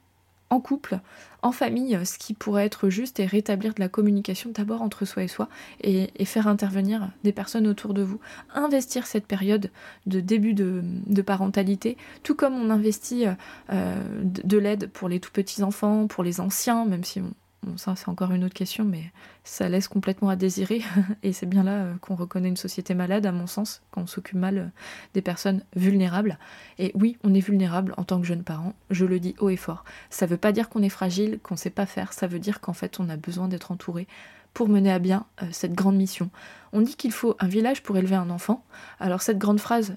en 0.51 0.61
couple, 0.61 1.01
en 1.43 1.53
famille, 1.53 1.99
ce 2.05 2.19
qui 2.19 2.35
pourrait 2.35 2.65
être 2.65 2.89
juste 2.89 3.21
et 3.21 3.27
rétablir 3.27 3.75
de 3.75 3.81
la 3.81 3.89
communication 3.89 4.51
d'abord 4.55 4.81
entre 4.81 5.05
soi 5.05 5.25
et 5.25 5.29
soi 5.29 5.49
et, 5.83 6.09
faire 6.25 6.47
intervenir 6.47 7.11
des 7.25 7.33
personnes 7.33 7.67
autour 7.67 7.95
de 7.95 8.03
vous. 8.03 8.21
Investir 8.55 9.07
cette 9.07 9.27
période 9.27 9.71
de 10.07 10.21
début 10.21 10.55
de, 10.55 11.23
parentalité, 11.23 11.97
tout 12.23 12.35
comme 12.35 12.55
on 12.55 12.71
investit 12.71 13.27
euh, 13.71 14.03
de 14.25 14.59
l'aide 14.59 14.89
pour 14.91 15.09
les 15.09 15.21
tout 15.21 15.31
petits 15.31 15.63
enfants, 15.63 16.07
pour 16.07 16.25
les 16.25 16.41
anciens, 16.41 16.85
même 16.85 17.05
si 17.05 17.21
on, 17.21 17.33
Ça, 17.77 17.95
c'est 17.95 18.09
encore 18.09 18.33
une 18.33 18.43
autre 18.43 18.55
question, 18.55 18.85
mais 18.85 19.13
ça 19.45 19.69
laisse 19.69 19.87
complètement 19.87 20.29
à 20.29 20.37
désirer. 20.37 20.83
Et 21.23 21.33
c'est 21.33 21.47
bien 21.47 21.63
là 21.63 21.73
euh, 21.73 21.95
qu'on 22.01 22.17
reconnaît 22.17 22.49
une 22.49 22.57
société 22.57 22.95
malade, 22.95 23.25
à 23.25 23.31
mon 23.31 23.47
sens, 23.47 23.83
quand 23.93 24.03
on 24.03 24.07
s'occupe 24.07 24.37
mal 24.37 24.59
euh, 24.59 24.67
des 25.15 25.23
personnes 25.23 25.63
vulnérables. 25.77 26.39
Et 26.79 26.91
oui, 26.95 27.19
on 27.23 27.35
est 27.35 27.41
vulnérable 27.41 27.95
en 27.97 28.05
tant 28.05 28.21
que 28.21 28.27
jeune 28.27 28.43
parent, 28.43 28.75
je 28.91 29.05
le 29.05 29.21
dis 29.21 29.37
haut 29.39 29.49
et 29.49 29.57
fort. 29.57 29.85
Ça 30.11 30.27
ne 30.27 30.31
veut 30.31 30.39
pas 30.39 30.51
dire 30.51 30.69
qu'on 30.69 30.83
est 30.83 30.89
fragile, 30.89 31.39
qu'on 31.41 31.55
ne 31.55 31.59
sait 31.59 31.71
pas 31.71 31.87
faire, 31.87 32.13
ça 32.13 32.27
veut 32.27 32.41
dire 32.41 32.61
qu'en 32.61 32.73
fait, 32.73 32.99
on 32.99 33.09
a 33.09 33.17
besoin 33.17 33.47
d'être 33.47 33.71
entouré 33.71 34.09
pour 34.55 34.69
mener 34.69 34.93
à 34.93 34.99
bien 34.99 35.25
euh, 35.41 35.47
cette 35.53 35.75
grande 35.75 35.97
mission. 35.97 36.31
On 36.73 36.81
dit 36.81 36.97
qu'il 36.97 37.13
faut 37.13 37.37
un 37.39 37.49
village 37.49 37.85
pour 37.85 37.97
élever 37.97 38.17
un 38.17 38.31
enfant. 38.31 38.65
Alors, 38.99 39.23
cette 39.23 39.39
grande 39.39 39.61
phrase. 39.61 39.97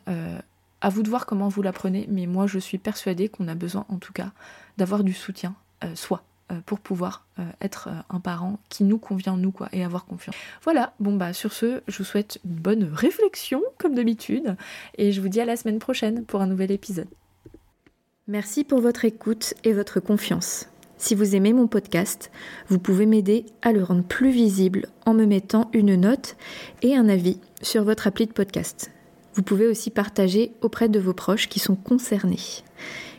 à 0.82 0.90
vous 0.90 1.02
de 1.02 1.10
voir 1.10 1.26
comment 1.26 1.48
vous 1.48 1.64
la 1.64 1.72
prenez, 1.72 2.06
mais 2.12 2.28
moi 2.28 2.46
je 2.46 2.60
suis 2.60 2.78
persuadée 2.78 3.28
qu'on 3.28 3.48
a 3.48 3.56
besoin 3.56 3.86
en 3.90 3.98
tout 3.98 4.14
cas 4.14 4.34
d'avoir 4.78 5.04
du 5.04 5.14
soutien, 5.14 5.56
soit 5.96 6.24
pour 6.66 6.80
pouvoir 6.80 7.26
euh, 7.40 7.44
être 7.62 7.90
euh, 7.90 8.00
un 8.10 8.20
parent 8.20 8.60
qui 8.70 8.84
nous 8.84 8.98
convient 8.98 9.36
nous 9.36 9.52
quoi 9.52 9.68
et 9.72 9.84
avoir 9.84 10.06
confiance. 10.06 10.36
Voilà, 10.64 10.94
bon 11.00 11.16
bah 11.16 11.34
sur 11.34 11.52
ce, 11.52 11.82
je 11.88 11.98
vous 11.98 12.04
souhaite 12.04 12.40
une 12.46 12.56
bonne 12.56 12.84
réflexion 12.94 13.64
comme 13.78 13.96
d'habitude 13.96 14.56
et 14.98 15.12
je 15.12 15.22
vous 15.22 15.28
dis 15.28 15.42
à 15.42 15.46
la 15.46 15.56
semaine 15.56 15.80
prochaine 15.80 16.24
pour 16.24 16.42
un 16.42 16.48
nouvel 16.48 16.72
épisode. 16.72 17.08
Merci 18.28 18.64
pour 18.64 18.80
votre 18.80 19.06
écoute 19.06 19.54
et 19.64 19.74
votre 19.74 20.00
confiance. 20.00 20.68
Si 20.98 21.14
vous 21.14 21.36
aimez 21.36 21.52
mon 21.52 21.68
podcast, 21.68 22.32
vous 22.70 22.80
pouvez 22.80 23.06
m'aider 23.06 23.46
à 23.62 23.72
le 23.72 23.84
rendre 23.84 24.04
plus 24.04 24.32
visible 24.32 24.88
en 25.06 25.14
me 25.14 25.26
mettant 25.26 25.70
une 25.74 25.96
note 25.96 26.38
et 26.82 26.96
un 26.96 27.10
avis 27.10 27.40
sur 27.62 27.84
votre 27.84 28.08
appli 28.08 28.28
de 28.28 28.32
podcast. 28.32 28.92
Vous 29.34 29.44
pouvez 29.44 29.68
aussi 29.68 29.90
partager 29.90 30.54
auprès 30.62 30.90
de 30.90 31.00
vos 31.00 31.14
proches 31.14 31.50
qui 31.50 31.60
sont 31.60 31.76
concernés. 31.76 32.40